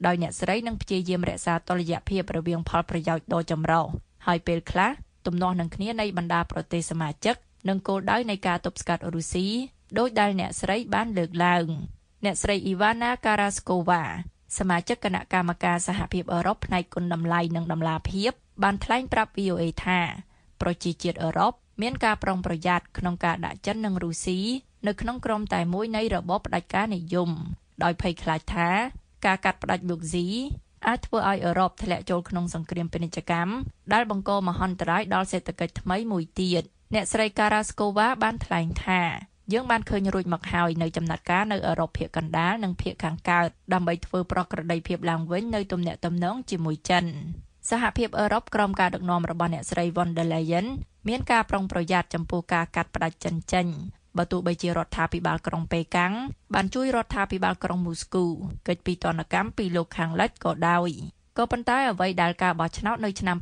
[0.07, 3.85] ដោយអ្នកស្រីនឹងព្យាយាមរក្សាតុល្យភាពរវាងផលប្រយោជន៍ដ៏ចម្រុះ
[4.27, 4.91] ហើយពេលខ្លះ
[5.27, 7.37] ទំនាស់នឹងគ្នានៃបណ្ដាប្រទេសសមាជិក
[7.69, 9.47] និងគោលដៅនៃការទប់ស្កាត់រុស្ស៊ី
[9.99, 11.67] ដោយដែលអ្នកស្រីបានលើកឡើង
[12.25, 14.03] អ្នកស្រី Ivana Karaskova
[14.59, 20.01] សមាជិកគណៈកម្មការសហភាពអឺរ៉ុបផ្នែកគុណតម្លៃនិងតម្លាភាពបានថ្លែងប្រាប់ VOA ថា
[20.61, 21.53] ប្រជាជាតិអឺរ៉ុប
[21.83, 24.41] មានការប្រុងប្រយ័ត្នក្នុងការដាក់ចិននិងរុស្ស៊ី
[24.87, 27.31] នៅក្នុងក្រុមតែមួយនៃរបបផ្ដាច់ការនិយម
[27.83, 28.69] ដោយភ័យខ្លាចថា
[29.27, 30.27] ការកាត់ផ្ដាច់លោកស៊ី
[30.89, 33.53] អាចធ្វើឲ្យអឺរ៉ុបធ្លាក់ចូលក្នុងសង្គ្រាមពាណិជ្ជកម្ម
[33.93, 36.63] ដែលបង្កមហន្តរាយដល់សេដ្ឋកិច្ចថ្មីមួយទៀត
[36.95, 39.03] អ្នកស្រី Karaskova បានថ្លែងថា
[39.53, 47.05] យើងបានឃើញរួចមកហើយនៅចំណាត់ការនៅអឺរ៉ុបភាគកណ្ដាលនិងភាគខាងកើតដើម្បីធ្វើប្រក្រតីភាពឡើងវិញនៅទំនាក់ទំនងជាមួយចិន
[47.71, 50.67] សហភាពអឺរ៉ុបក្រោមការដឹកនាំរបស់អ្នកស្រី von der Leyen
[51.09, 53.67] មានការប្រុងប្រយ័ត្នចំពោះការកាត់ផ្តាច់ចិនចេញ
[54.19, 56.13] បើទោះបីជារដ្ឋាភិបាលក្រុងប៉េកាំង
[56.55, 58.25] បានជួយរដ្ឋាភិបាលក្រុងមូស្គូ
[58.69, 60.91] កិច្ចពីទណ្ឌកម្មពីលោកខាងលិចក៏ដោយ
[61.39, 63.37] ក៏ប៉ុន្តែអ្វីដែលការបោះឆ្នោតនៅឆ្នាំ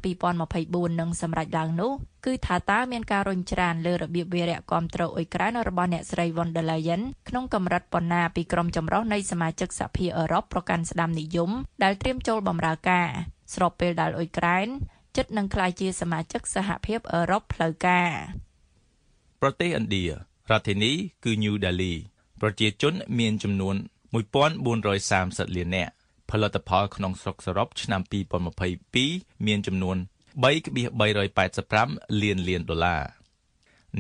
[0.46, 1.92] 2024នឹងសម្រេចឡើងនោះ
[2.26, 11.50] គឺថាតើមានការរុញច្រានលើរបៀបវារៈគ្រប់គ្រងអ៊ុយក្រែនរបស់អ្នកស្រី von der Leyen ក្នុងកម្រិតប៉ុណ្ណាពីក្រុមចម្រុះនៃសមាជិកសហភាពអឺរ៉ុបប្រកាន់ស្ដាំនិយម
[11.84, 13.08] ដែលត្រៀមចូលបម្រើការ
[13.54, 14.66] ស្របពេលដែលអ៊ុយក្រែន
[15.16, 18.10] ជិតនឹងក្លាយជាសមាជិកសហភាពអឺរ៉ុបផ្លូវការ
[19.42, 20.92] ប្រទេសឥណ្ឌា រដ្ឋធានី
[21.24, 21.94] គឺ New Delhi
[22.40, 23.76] ប្រជាជនមានចំនួន
[24.61, 25.92] 1430លាននាក់
[26.30, 28.00] ផលិតផលក្នុងស្រុកសរុបឆ្នាំ
[28.72, 29.96] 2022មានចំនួន
[31.12, 33.03] 3.385លានលានដុល្លារ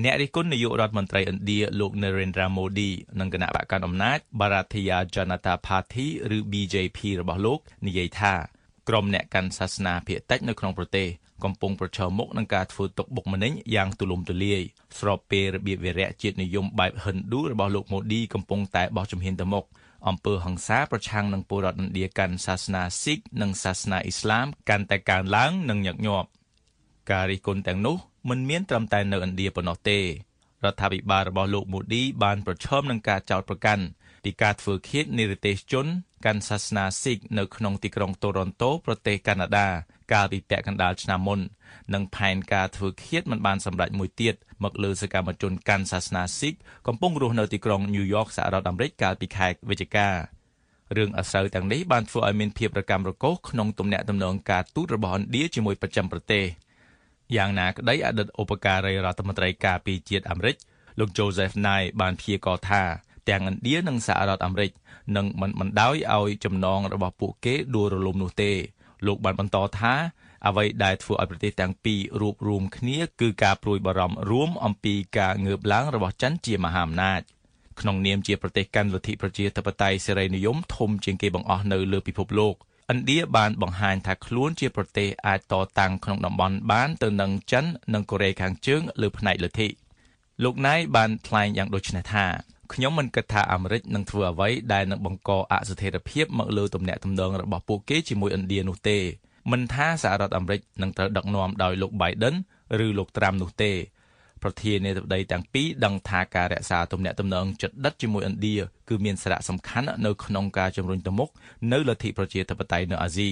[0.02, 2.90] អ្នករិះគន់នាយករដ្ឋមន្ត្រីឥណ្ឌាលោក Narendra Modi
[3.20, 8.34] និងគណៈបកកណ្ដាលអំណាច Bharatiya Janata Party ឬ BJP របស់លោកនិយាយថា
[8.88, 11.08] ក្រុមអ្នកកាន់សាសនាភាគតិចនៅក្នុងប្រទេស
[11.44, 14.60] កំពុងប្រឈមមុខនឹងការធ្វើទុកបុកម្នេញយ៉ាងទូលំទូលាយ
[14.98, 19.64] ស្របពេលរបៀបវារៈជាតិនិយមបែបហិណ្ឌូរបស់លោកម៉ូឌីកំពុងតែបោះជំហានទៅមុខ
[20.08, 26.28] អំពើហិង្សាប្រឆាំងនឹងពលរដ្ឋឥណ្ឌាកាន់សាសនាស៊ីកនិងសាសនាអ៊ីស្លាមកាន់តែកើនឡើងនិងញឹកញាប់
[27.10, 27.96] ការរិះគន់ទាំងនោះ
[28.28, 30.02] មិនមានត្រឹមតែនៅឥណ្ឌាប៉ុណ្ណោះទេរ
[30.72, 33.84] ដ្ឋាភិបាលរបស់លោកម៉ូឌីបានប្រឈមនឹងការចោទប្រកាន់
[34.24, 35.86] ពីការធ្វើឃាតនិរទេសជន
[36.24, 39.68] កាន់សាសនាស៊ីកនៅក្នុងទីក្រុងតូរ៉ុនតូប្រទេសកាណាដា
[40.12, 41.40] កាលពីពាក់កណ្ដាលឆ្នាំមុន
[41.94, 44.34] និងផែនការធ្វើឃាតមិនបានសម្រេចមួយទៀត
[44.64, 46.54] មកលើសកម្មជនកាន់សាសនាស៊ីក
[46.86, 50.08] កំពុងរស់នៅទីក្រុងញូវយ៉កសហរដ្ឋអាមេរិកកាលពីខែវិច្ឆិកា
[50.96, 56.44] រឿងអាស្រូវទាំងនេះបានធ្វើឲ្យមានភាពរកម្មរកូសក្នុងទំនាក់ទំនងការទូតរបស់ឥណ្ឌាជាមួយប្រចាំប្រទេស
[57.36, 60.56] យ៉ាងណាក្តីអតីតឧបការីរដ្ឋមន្ត្រីការពារជាតិអាមេរិក
[60.98, 62.82] លោក Joseph Nye បានព្យាករថា
[63.28, 64.70] ទាំងឥណ្ឌានិងសហរដ្ឋអាមេរិក
[65.16, 68.52] នឹងមិនបណ្ដោយឲ្យចំណងរបស់ពួកគេដួលរលំនោះទេ
[69.06, 69.94] លោកបានបន្តថា
[70.46, 77.20] អ្វីដែលធ្វើឲ្យប្រទេសទាំងពីររួបរวมគ្នាគឺការព្រួយបារម្ភរួមអំពីការងើបឡើងរបស់ចិនជាមហាអំណាច
[77.80, 82.54] ក្នុងនាមជាប្រទេសកាន់លទ្ធិប្រជាធិបតេយ្យសេរីនិយមធំជាងគេបង្អស់នៅលើពិភពលោក
[82.92, 89.68] ឥណ្ឌាបានបង្ហាញថាខ្លួនជាប្រទេសអាចតតាំងក្នុងតំបន់បានទៅនឹងចិននិងកូរ៉េខាងជើងលើផ្នែកលទ្ធិ
[90.44, 92.26] លោកណៃបានថ្លែងយ៉ាងដូចនេះថា
[92.74, 98.98] ខ្ញុំមិនគិតថាអាមេរិកនឹងធ្វើអ្វីដែលនឹងបង្កអស្ថិរភាពមកលើទំនាក់ទំនងរបស់ពួកគេជាមួយឥណ្ឌានោះទេ
[99.50, 102.34] មិនថាសហរដ្ឋអាមេរិកនឹងត្រូវដឹកនាំដោយលោក Biden
[102.84, 103.72] ឬលោក Trump នោះទេ
[104.42, 108.56] ប្រធានាធិបតីទាំងពីរដឹងថាការរក្សាទំនាក់ទំនងជិតដិតជាមួយឥណ្ឌា
[108.88, 111.30] គឺមានសារៈសំខាន់នៅក្នុងការជំរុញទៅមុខ
[111.72, 113.30] នៅលទ្ធិប្រជាធិបតេយ្យនៅអាស៊ី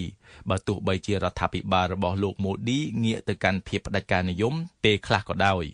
[0.50, 5.64] បើទោះបីជារដ្ឋាភិបាលរបស់លោកម៉ូឌីងាកទៅកាន់ភាពផ្ដាច់ការនិយមពេលខ្លះក៏ដោយ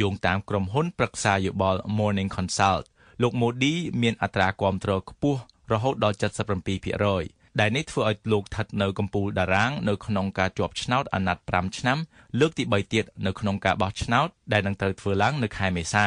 [0.00, 2.84] យោងតាមក្រុមហ៊ុនប្រឹក្សាយោបល់ Morning Consult
[3.22, 5.40] លោក Modi មានអត្រាគាំទ្រខ្ពស់
[5.72, 6.16] រហូតដល់
[6.86, 11.98] 77%ដែលនេះធ្វើឲ្យលោកស្ថិតនៅកំពូលតារាងនៅក្នុងការជាប់ឆ្នោតអាណត្តិ5ឆ្នាំ
[12.40, 16.06] លើកទី3ទៀតនៅក្នុងការបោះឆ្នោតដែលនឹងត្រូវធ្វើឡើងនៅខែមេសា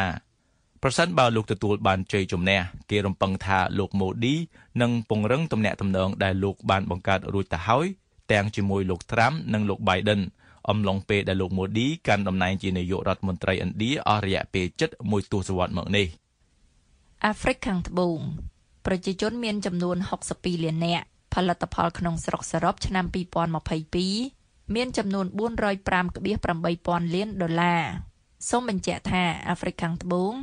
[0.84, 2.60] ប្រសិនបើលោកទទួលបានជ័យជំនះ
[2.90, 4.36] គេរំពឹងថាលោកម៉ូឌី
[4.82, 7.88] នឹងពង្រឹងទំនាក់ទំនងដែលលោកបានបង្កើតរួចទៅហើយ
[8.32, 10.22] ទាំងជាមួយលោកត្រាំនិងលោក Biden
[10.70, 16.08] អំឡុងពេលដែលលោកម៉ូឌីកាន់តំណែងជានាយករដ្ឋមន្ត្រីឥណ្ឌាអស់រយៈពេលជិតមួយទសវត្សរ៍មកនេះ
[17.26, 18.18] អាហ្វ្រិកខាងត្បូង
[18.86, 19.98] ប្រជាជនមានចំនួន
[20.32, 23.06] 62លាននាក់ផលិតផលក្នុងស្រុកសរុបឆ្នាំ
[23.90, 25.26] 2022មានចំនួន
[26.06, 27.84] 405.8000លានដុល្លារ
[28.50, 30.34] សូមបញ្ជាក់ថាអាហ្វ្រិកខាងត្បូង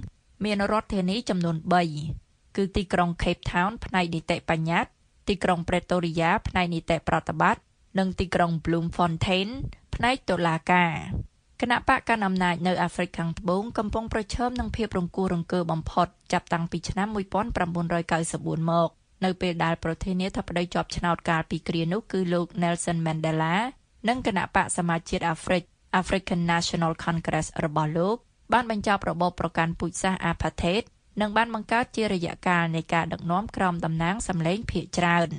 [0.45, 1.57] មានរដ្ឋធានីចំនួន
[2.07, 4.91] 3គឺទីក្រុង Cape Town ផ្នែកនីតិបញ្ញត្តិ
[5.29, 7.62] ទីក្រុង Pretoria ផ្នែកនីតិប្រតិបត្តិ
[7.99, 9.49] និងទីក្រុង Bloemfontein
[9.97, 10.92] ផ្នែកតុលាការ
[11.61, 17.09] គណៈបកកណ្ដាលអំណាចនៅអាហ្វ្រិកខាងត្បូងកំពុងប្រឈមនឹងភាពរង្គោះរង្គើបំផុតចាប់តាំងពីឆ្នាំ
[17.94, 18.88] 1994មក
[19.24, 23.55] នៅពេលដែលប្រធានាធិបតីជាប់ឆ្នោតកាលពីគ្រានោះគឺលោក Nelson Mandela
[24.09, 25.62] និងគណៈបកសមាជជាតិអាហ្វ្រិក
[26.01, 28.16] African National Congress របស់លោក
[28.53, 30.82] បានបញ្ចប់របបប្រកាន់ពូជសាសន៍ Apartheid
[31.20, 35.30] និងបានបង្កើតជារយៈកាលនៃការដឹកនាំក្រោមតំណាងសម្លេងភាគច្រើន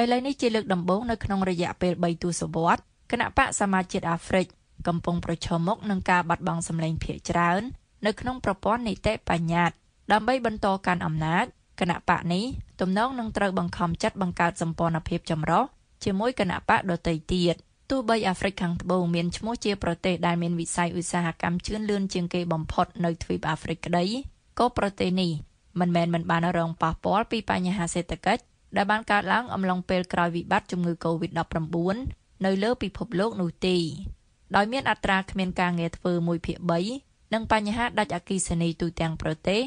[0.00, 4.46] ឥឡូវនេះជាលើកដំបូងនៅក្នុងរយៈពេល3ទសវត្សរ៍ គណៈបកសមាជជាតិអាហ្វ្រិក
[4.86, 7.62] កំពុងប្រឈមមុខនឹងការបាត់បង់សម្លេងភាគច្រើន
[8.06, 9.76] នៅក្នុងប្រព័ន្ធនីតិបញ្ញត្តិ
[10.12, 11.44] ដើម្បីបន្តកាន់អំណាច
[11.80, 12.44] គណៈបកនេះ
[12.80, 15.64] ទំនងនឹងត្រូវបង្ខំចិត្តបង្កើតសម្ព័ន្ធភាពចម្រុះ
[16.04, 17.54] ជាមួយគណៈបកដទៃទៀត
[17.90, 24.04] ទោះបីអាហ្វ្រិកខាងត្បូងមានឈ្មោះជាប្រទេសដែលមានវិស័យឧស្សាហកម្មជឿនលឿនជាងគេបំផុតនៅទ្វីបអាហ្វ្រិកក្តី
[24.58, 25.32] ក៏ប្រទេសនេះ
[25.80, 28.42] មិនមែនមិនបានរងប៉ះពាល់ពីបញ្ហាសេដ្ឋកិច្ច
[28.76, 33.76] ដែលបានកើតឡើងអំឡុងពេលក្រោយវិបត្តិជំងឺ Covid-19 នៅលើពិភពលោកនោះទេ
[34.56, 36.56] ដោយមានអត្រាគ្មានការងារធ្វើ1ភាគ
[36.96, 39.60] 3និងបញ្ហាដាច់អគ្គិសនីទូទាំងប្រទេស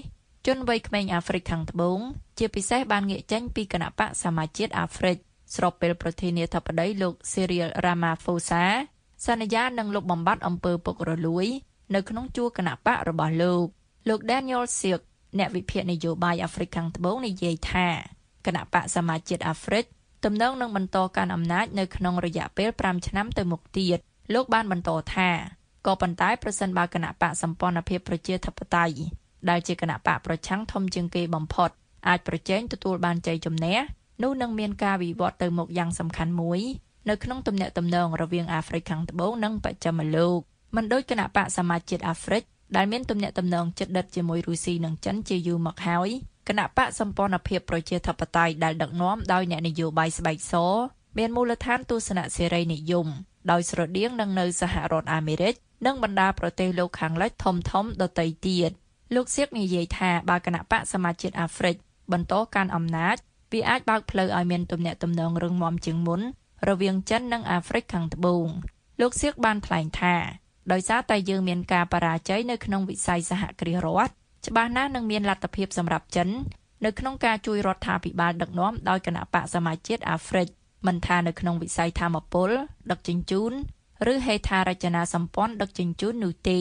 [0.48, 2.00] ជនវ័យក្មេងអាហ្វ្រិកខាងត្បូង
[2.38, 5.18] ជាពិសេសបានងាកចេញពីគណៈបកសមាជជាតិអាហ្វ្រិក
[5.56, 8.64] ស្របពេលប្រធានាធិបតីលោក Cyril Ramaphosa
[9.26, 11.48] សន្យានឹងលុបបំបាត់អំពើពុករលួយ
[11.96, 13.66] នៅក្នុងជួរគណៈបករបស់លោក
[14.10, 15.02] លោក Daniel Silk
[15.38, 17.88] អ្នកវិភាគនយោបាយអាហ្វ្រិកខាងត្បូងនិយាយថា
[18.46, 19.86] គណៈបកសមាជជាតិអាហ្វ្រិក
[20.24, 24.00] ទំនងនឹងបន្តកាន់អំណាចនៅក្នុងរយៈពេល5ឆ្នាំទៅមុខទៀត
[24.34, 25.30] លោកបានបន្តថា
[25.86, 29.00] ក៏ប៉ុន្តែប្រសិនបើគណៈបកសម្ព័ន្ធភាពប្រជាធិបតេយ្យ
[29.50, 31.70] ដែលជាគណៈបកប្រឆាំងធំជាងគេបំផុត
[32.08, 33.78] អាចប្រជែងទទួលបានជ័យជំនះ
[34.24, 36.62] នោះនឹងមានការវិវត្តទៅមុខយ៉ាងសំខាន់មួយ
[37.10, 40.40] នៅក្នុងទំនាក់ទំនងរវាងអាហ្វ្រិកខាងត្បូងនិងបស្ចិមលោក
[40.76, 42.44] មិនដូចគណៈបកសមាជជាតិអាហ្វ្រិក
[42.76, 46.10] ដែលមានទំនាក់ទំនងជិតដិតជាមួយរុស្ស៊ីនិងចិនជាយូរមកហើយ
[46.48, 50.54] គណៈបកសម្ព័ន្ធភាពប្រជាធិបតេយ្យដែលដឹកនាំដោយអ្នកនយោបាយស្បែកស
[51.18, 53.08] មានមូលដ្ឋានទស្សនៈសេរីនិយម
[53.52, 55.54] ដោយស្រដៀងនឹងនៅសហរដ្ឋអាមេរិក
[55.86, 58.72] និងបណ្ដាប្រទេសលោកខាងលិចធំធំដទៃទៀត
[59.16, 61.76] លោកសៀកនិយាយថាបើគណៈបកសមាជជាតិអាហ្វ្រិក
[62.12, 63.16] បន្តកាន់អំណាច
[63.52, 66.22] វាអាចបើកផ្លូវឲ្យមានទំនាក់ទំនងរឹងមាំជាងមុន
[66.70, 68.48] រវាងចិននិងអាហ្វ្រិកខាងត្បូង
[69.02, 70.16] លោកសៀកបានថ្លែងថា
[70.72, 74.14] ដោយសារតែយើងមានការបរាជ័យនៅក្នុងវិស័យសហគ្រាសរដ្ឋ
[74.48, 76.30] ច្បាស់ណាស់នឹងមានលទ្ធភាពសម្រាប់ចិន
[76.86, 80.48] នៅក្នុងការជួយរដ្ឋាភិបាលដឹកនាំដោយគណៈបកសមាជជាតិអាហ្វ្រិក
[80.88, 82.50] មិនថានៅក្នុងវិស័យធម្មពល
[82.92, 83.54] ដឹកជញ្ជូន
[84.12, 86.60] ឬហេដ្ឋារចនាសម្ព័ន្ធដឹកជញ្ជូននោះទេ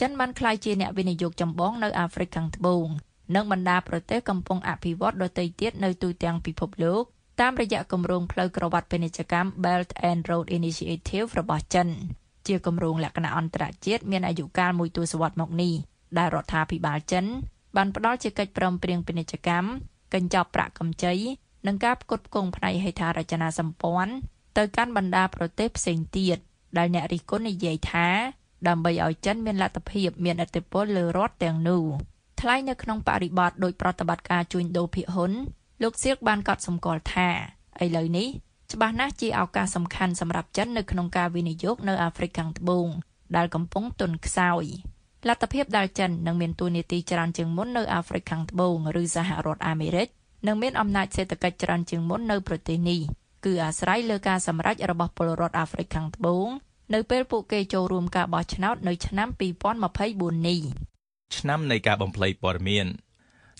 [0.00, 2.86] ចិនបានក្លាយជាអ្នកវិនិយោគចម្បងនៅអាហ្វ្រិកខាងត្បូង
[3.34, 7.02] និងបណ្ដាប្រទេសកំពុងអភិវឌ្ឍដទៃទៀតនៅទូទាំងពិភពលោក
[7.40, 11.88] តាមរយៈគម្រោងផ្លូវក្រវ៉ាត់ពាណិជ្ជកម្ម Belt and Road Initiative របស់ចិន
[12.48, 15.72] ជាគម្រោងលក្ខណៈអន្តរជាតិមានអាយុកាលមួយទសវត្សរ៍មកនេះ
[16.18, 17.24] ដែលរដ្ឋាភិបាលចិន
[17.76, 19.68] បានផ្ដល់ជាកិច្ចព្រមព្រៀងពាណិជ្ជកម្ម
[20.14, 21.14] កញ្ចប់ប្រាក់កម្ចី
[21.66, 24.14] និងការផ្គត់ផ្គង់ផ្នែកហេដ្ឋារចនាសម្ព័ន្ធ
[24.58, 26.38] ទៅកាន់បណ្ដាប្រទេសផ្សេងទៀត
[26.78, 28.08] ដែលអ្នករិះគន់និយាយថា
[28.68, 31.84] ដើម្បីឲ្យចិនមានលទ្ធភាពមានឥទ្ធិពលលើរដ្ឋទាំងនោះ
[32.40, 35.32] ថ្លែងនៅក្នុងបរិបទដោយប្រតិបត្តិការជួញដូរភាគហ៊ុន
[35.82, 37.28] លោកសៀកបានកត់សម្គាល់ថា
[37.84, 38.28] ឥឡូវនេះ
[38.74, 42.88] ច្បាស់ណាស់ជាឱកាសសំខាន់សម្រាប់ចិននៅក្នុងការវិនិយោគនៅអាហ្វ្រិកខាងត្បូង
[43.36, 44.64] ដែលកំពុងទន់ខ្សោយ
[45.28, 50.08] លទ្ធភាពដែលចិននឹងមានទួនាទីច្រើនជាងមុននៅអាហ្វ្រិកខាងត្បូងឬសហរដ្ឋអាមេរិក
[50.46, 53.00] និងមានអំណាចសេដ្ឋកិច្ចច្រើនជាងមុននៅប្រទេសនេះ
[53.44, 56.48] គឺអាស្រ័យលើការសម្រេចរបស់ពលរដ្ឋអាហ្វ្រិកខាងត្បូង
[56.94, 60.60] នៅពេលពួកគេចូលរួមការបោះឆ្នោតនៅឆ្នាំ2024នេះ
[61.38, 62.86] ឆ្នាំនៃការបំភ្លៃព័ត៌មាន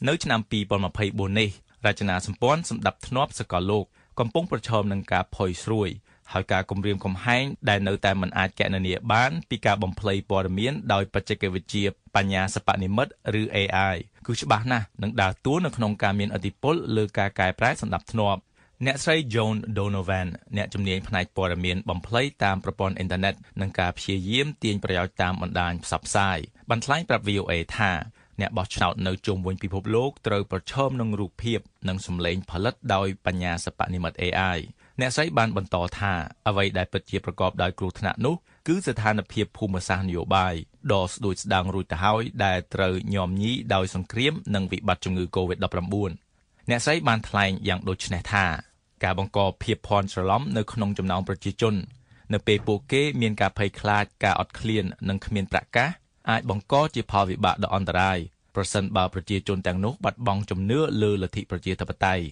[0.09, 0.41] នៅឆ្នាំ
[0.89, 1.51] 2024នេះ
[1.87, 3.85] រចនាសម្ព័ន្ធសម្ដាប់ធ្នាប់សកលលោក
[4.21, 5.89] កំពុងប្រឈមនឹងការផុយស្រួយ
[6.33, 11.85] ហើយការគម្រាមកំហែងដែលនៅតែមិនអាចកណនាបានពីការបំភ្លៃព័ត៌មានដោយបច្ចេកវិទ្យា
[12.15, 13.09] បញ្ញាសិប្បនិម្មិត
[13.41, 13.95] ឬ AI
[14.27, 18.41] គឺច្បាស់ណាស់នឹងដើរតួនៅក្នុងការមានឥទ្ធិពលលើការកែប្រែសម្ដាប់ធ្នាប់
[18.87, 26.39] អ្នកស្រី Joan Donovan អ្នកជំនាញផ្នែកព័ត៌មានបំភ្លៃតាមប្រព័ន្ធអ៊ីនធឺណិតនិងការព្យាយាមទាញប្រយោជន៍តាមបណ្ដាញផ្សព្វផ្សាយ
[26.69, 27.93] បានថ្លែងប្រាប់ VOA ថា
[28.41, 34.59] អ្នកបោះឆ្នោតនៅជុំវិញពិភពលោកត្រូវប្រឈមនឹងរូបភាពនិងសំឡេងផលិតដោយបញ្ញាសិប្បនិម្មិត AI
[35.01, 36.13] អ្នកស្រីបានបន្តថា
[36.49, 38.35] អ្វីដែលពិតជាប្រកបដោយគ្រោះថ្នាក់នោះ
[38.69, 40.55] គឺស្ថានភាពភូមិសាស្ត្រនយោបាយ
[40.93, 46.11] ដ៏ស្ដួយស្ដាងរួចទៅហើយដែលត្រូវញោមញីដោយសង្គ្រាមនិងវិបត្តិជំងឺ Covid-19
[46.71, 48.47] អ្នកស្រីបានថ្លែងយ៉ាងដូចនេះថា
[49.05, 51.75] ការបង្កភាពភ័ន្តច្រឡំនៅក្នុងចំណោមប្រជាជន
[52.33, 55.91] នៅពេលពួកគេមានការភ័យខ្លាចការអត់ឃ្លាននិងគ្មានប្រកាស
[56.31, 58.19] អាចបង្កជាផលវិបាកដ៏អន្តរាយ
[58.55, 62.25] ប្រសិនបើប្រជាជនទាំងនោះបាត់បង់ជំនឿលើលទ្ធិប្រជាធិបតេយ្យ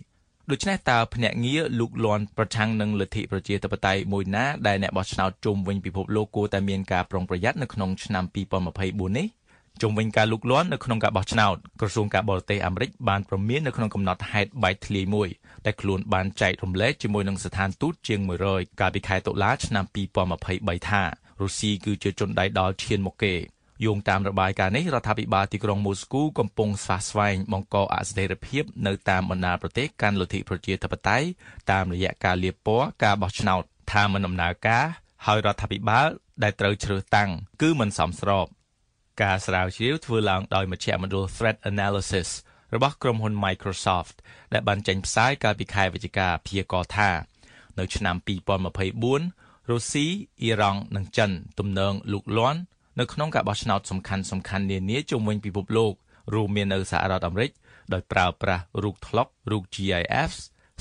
[0.50, 8.24] ដូច្នេះតើភ្នាក់ងារលូកលាន់ប្រឆាំងនឹងលទ្ធិប្រជាធិបតេយ្យមួយណាដែលអ្នកបោះឆ្នោតជុំវិញពិភពលោកគួរតែមានការប្រុងប្រយ័ត្ននៅក្នុងឆ្នាំ
[8.70, 9.26] 2024នេះ
[9.82, 15.28] ជុំវិញការលូកលាន់នៅក្នុងការបោះឆ្នោតក្រសួងការបរទេសអាមេរិកបានព្រមាននៅក្នុងកំណត់ហេតុបែកធ្លាយមួយ
[15.66, 18.20] ដែលខ្លួនបានចែករំលែកជាមួយនឹងស្ថានទូតជាង
[18.50, 19.84] 100កាលពីខែតុលាឆ្នាំ
[20.36, 21.02] 2023ថា
[21.40, 23.34] រុស្ស៊ីគឺជាជនដៃដល់ឈានមុខគេ
[23.84, 31.26] យោងតាមរបាយការណ៍នេះរដ្ឋាភិបាលទីក្រុងមូស្គូកំពុងស្វះស្វែងបង្កអស្ថិរភាពនៅតាមបណ្ដាប្រទេសកាន់លទ្ធិប្រជាធិបតេយ្យ
[31.70, 33.62] តាមរយៈការលាបពណ៌ការបោះឆ្នោត
[33.92, 34.84] ថាមិនដំណើរការ
[35.26, 36.08] ហើយរដ្ឋាភិបាល
[36.42, 37.30] ដែលត្រូវជ្រើសតាំង
[37.62, 38.46] គឺមិនសមស្រប
[39.22, 42.28] ការស្រាវជ្រាវធ្វើឡើងដោយមជ្ឈមណ្ឌល Threat Analysis
[42.74, 44.16] របស់ក្រុមហ៊ុន Microsoft
[44.52, 47.10] ដែលបានចេញផ្សាយកាលពីខែវិច្ឆិកាព្យាករណ៍ថា
[47.78, 48.16] នៅឆ្នាំ
[48.92, 50.06] 2024រុស្ស៊ី
[50.40, 52.60] អ៊ីរ៉ង់និងចិនទំនងលូកលាន់
[53.00, 55.92] នៅក្នុងការបោះឆ្នោតសំខាន់សំខាន់នានាជុំវិញពិភពលោក
[56.34, 57.50] រួមមាននៅសហរដ្ឋអាមេរិក
[57.92, 60.32] ដោយប្រើប្រាស់រូបថ្លុករូប GIF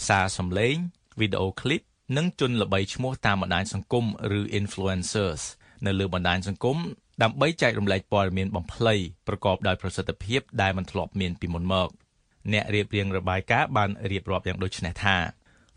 [0.07, 0.75] សារសំឡេង
[1.19, 1.81] វីដេអូឃ្លីប
[2.17, 4.05] និងជនល្បីឈ្មោះតាមបណ្ដាញសង្គម
[4.39, 5.41] ឬ influencers
[5.85, 6.77] នៅលើបណ្ដាញសង្គម
[7.23, 8.95] ដើម្បីចែករំលែកព័ត៌មានបំភ្លៃ
[9.27, 11.89] ប្រកបដោយប្រសិទ្ធភាពដែលមិនធ្លាប់មានពីមុនមក
[12.53, 15.17] អ្នករៀបរៀងរបាយការណ៍បានរៀបរាប់យ៉ាងដូចនេះថា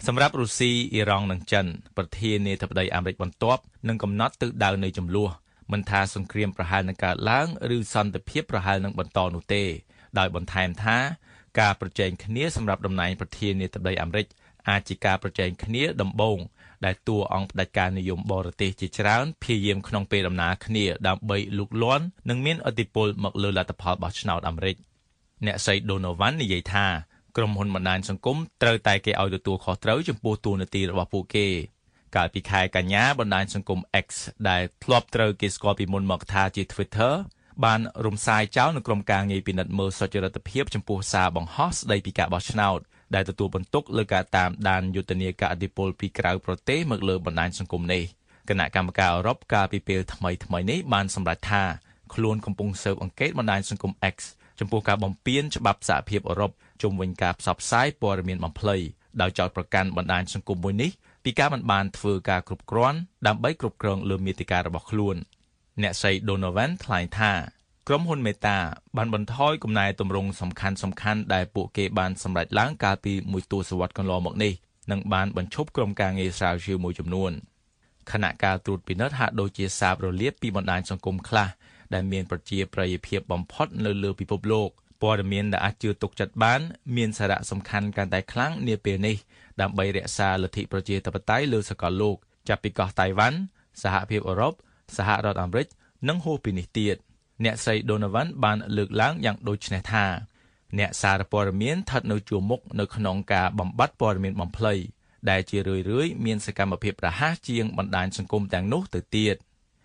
[0.06, 1.66] សម្រាប់រុស្ស៊ីអ៊ីរ៉ង់និងចិន
[1.96, 5.30] ប្រធានាធិបតីអាមេរិកបន្ទាប់នឹងកំណត់ទិសដៅនៃចំនួន
[5.72, 9.64] មិនថាសង្គ្រាមប្រហែលនឹងកើតឡើងឬសន្តិភាពប្រហែលនឹងបន្តនោះទេ
[10.18, 10.98] ដោយបន្ថែមថា
[11.60, 14.26] ការប្រជែងគ្នាសម្រាប់តំណែងប្រធានាធិបតីអាមេរិក
[14.68, 16.38] អាចជាការប្រជែងគ្នាដំបូង
[16.84, 24.76] ដែលតួអង្គផ្ដាច់ការនិយមបរទេសជាច្រើនព្យាយាមក្នុងពេលដំណើរគ្នាដើម្បីលូកលាន់និងមានឥទ្ធិពលមកលើលទ្ធផលបោះឆ្នោតអាមេរិក
[25.46, 26.86] អ្នកស្រី Donovan និយាយថា
[27.36, 31.46] ក្រុមហ៊ុនបណ្ដាញសង្គមត្រូវតែគេឲ្យទទួលខុសត្រូវចំពោះតួនាទីរបស់ពួកគេ
[32.16, 34.08] កាលពីខែកញ្ញាបណ្ដាញសង្គម X
[34.48, 37.14] ដែលធ្លាប់ត្រូវគេស្គាល់ពីមុនមកថាជា Twitter
[37.64, 42.78] បានរំសាយចោលនៅក្រុមការងារពិនិត្យមើលសុចរិតភាពចំពោះសារបង្ហោះស្ដីពីការបោះឆ្នោត
[43.14, 48.02] ដែលទទួលបន្ទុកលើការតាមដានយុទ្ធនាការអធិបុលពីក្រៅប្រទេសមកលើបណ្ដាញសង្គមនេះ
[48.48, 51.62] គណៈកម្មការអឺរ៉ុបកាលពីពេលថ្មីថ្មីនេះបានសម្រេចថា
[52.14, 54.16] ខ្លួនកំពុងស៊ើបអង្កេតបណ្ដាញសង្គម X
[54.60, 56.52] ចំពោះការបំពានច្បាប់សហភាពអឺរ៉ុប
[56.82, 58.76] ជុំវិញការផ្សព្វផ្សាយព័ត៌មានបំភ្លៃ
[59.20, 60.90] ដោយចោទប្រកាន់បណ្ដាញសង្គមមួយនេះ
[61.24, 65.16] ពីការមិនបានធ្វើការគ្រប់គ្រាន់ដើម្បីគ្រប់គ្រងលើមាតិការបស់ខ្លួន
[65.82, 67.32] អ្នកស្រី Donovan ថ្លែងថា
[67.88, 68.58] ក្រុមហ៊ុនមេតា
[68.96, 74.52] បានបន្ថយកំណែទម្រង់សំខាន់សំខាន់ដែលពួកគេបានសម្រេចឡើងកាលពីមួយទសវត្សរ៍កន្លងមកនេះ
[74.90, 77.32] និងបានបញ្ឈប់ក្រុមការងារស្រាវជ្រាវមួយចំនួន
[78.12, 81.48] ខណៈការត្រួតពិនិត្យហាក់ដូចជាសាបរលាបពីបណ្ដាញសង្គមខ្លះ
[81.94, 84.68] ដែលមានប្រជាប្រិយភាពបំផុតនៅលើពិភពលោក
[85.02, 86.60] ព័ត៌មានដែលអាចជឿទុកចិត្តបាន
[86.96, 89.16] មានសារៈសំខាន់កាន់តែខ្លាំងនាពេលនេះ
[89.60, 92.16] ដើម្បីរក្សាលទ្ធិប្រជាធិបតេយ្យលើសកលលោក
[92.48, 93.38] ចាប់ពីកោះតៃវ៉ាន់
[93.82, 94.54] សហភាពអឺរ៉ុប
[94.96, 95.66] សហរដ្ឋអាមេរិក
[96.08, 96.96] និងហួសពីនេះទៀត
[97.44, 100.04] អ្នកស្រី Donovan បានលើកឡើងយ៉ាងដូចនេះថា
[100.78, 104.74] អ្នកសារព័ត៌មានស្ថិតនៅជួរមុខនៅក្នុងការបំបត្តិព័ត៌មានបំភ្លៃ
[105.30, 109.36] ដែលជារឿយៗមានសកម្មភាពរហ័សជាងបណ្ដាញសង្គមទាំងនោះទៅទៀត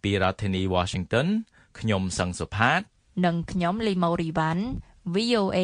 [0.03, 1.27] ពីរដ្ឋធានី Washington
[1.79, 2.81] ខ្ញុំសង្សុផាត
[3.25, 4.63] និងខ្ញុំលីម៉ូរីវ៉ាន់
[5.15, 5.59] VOA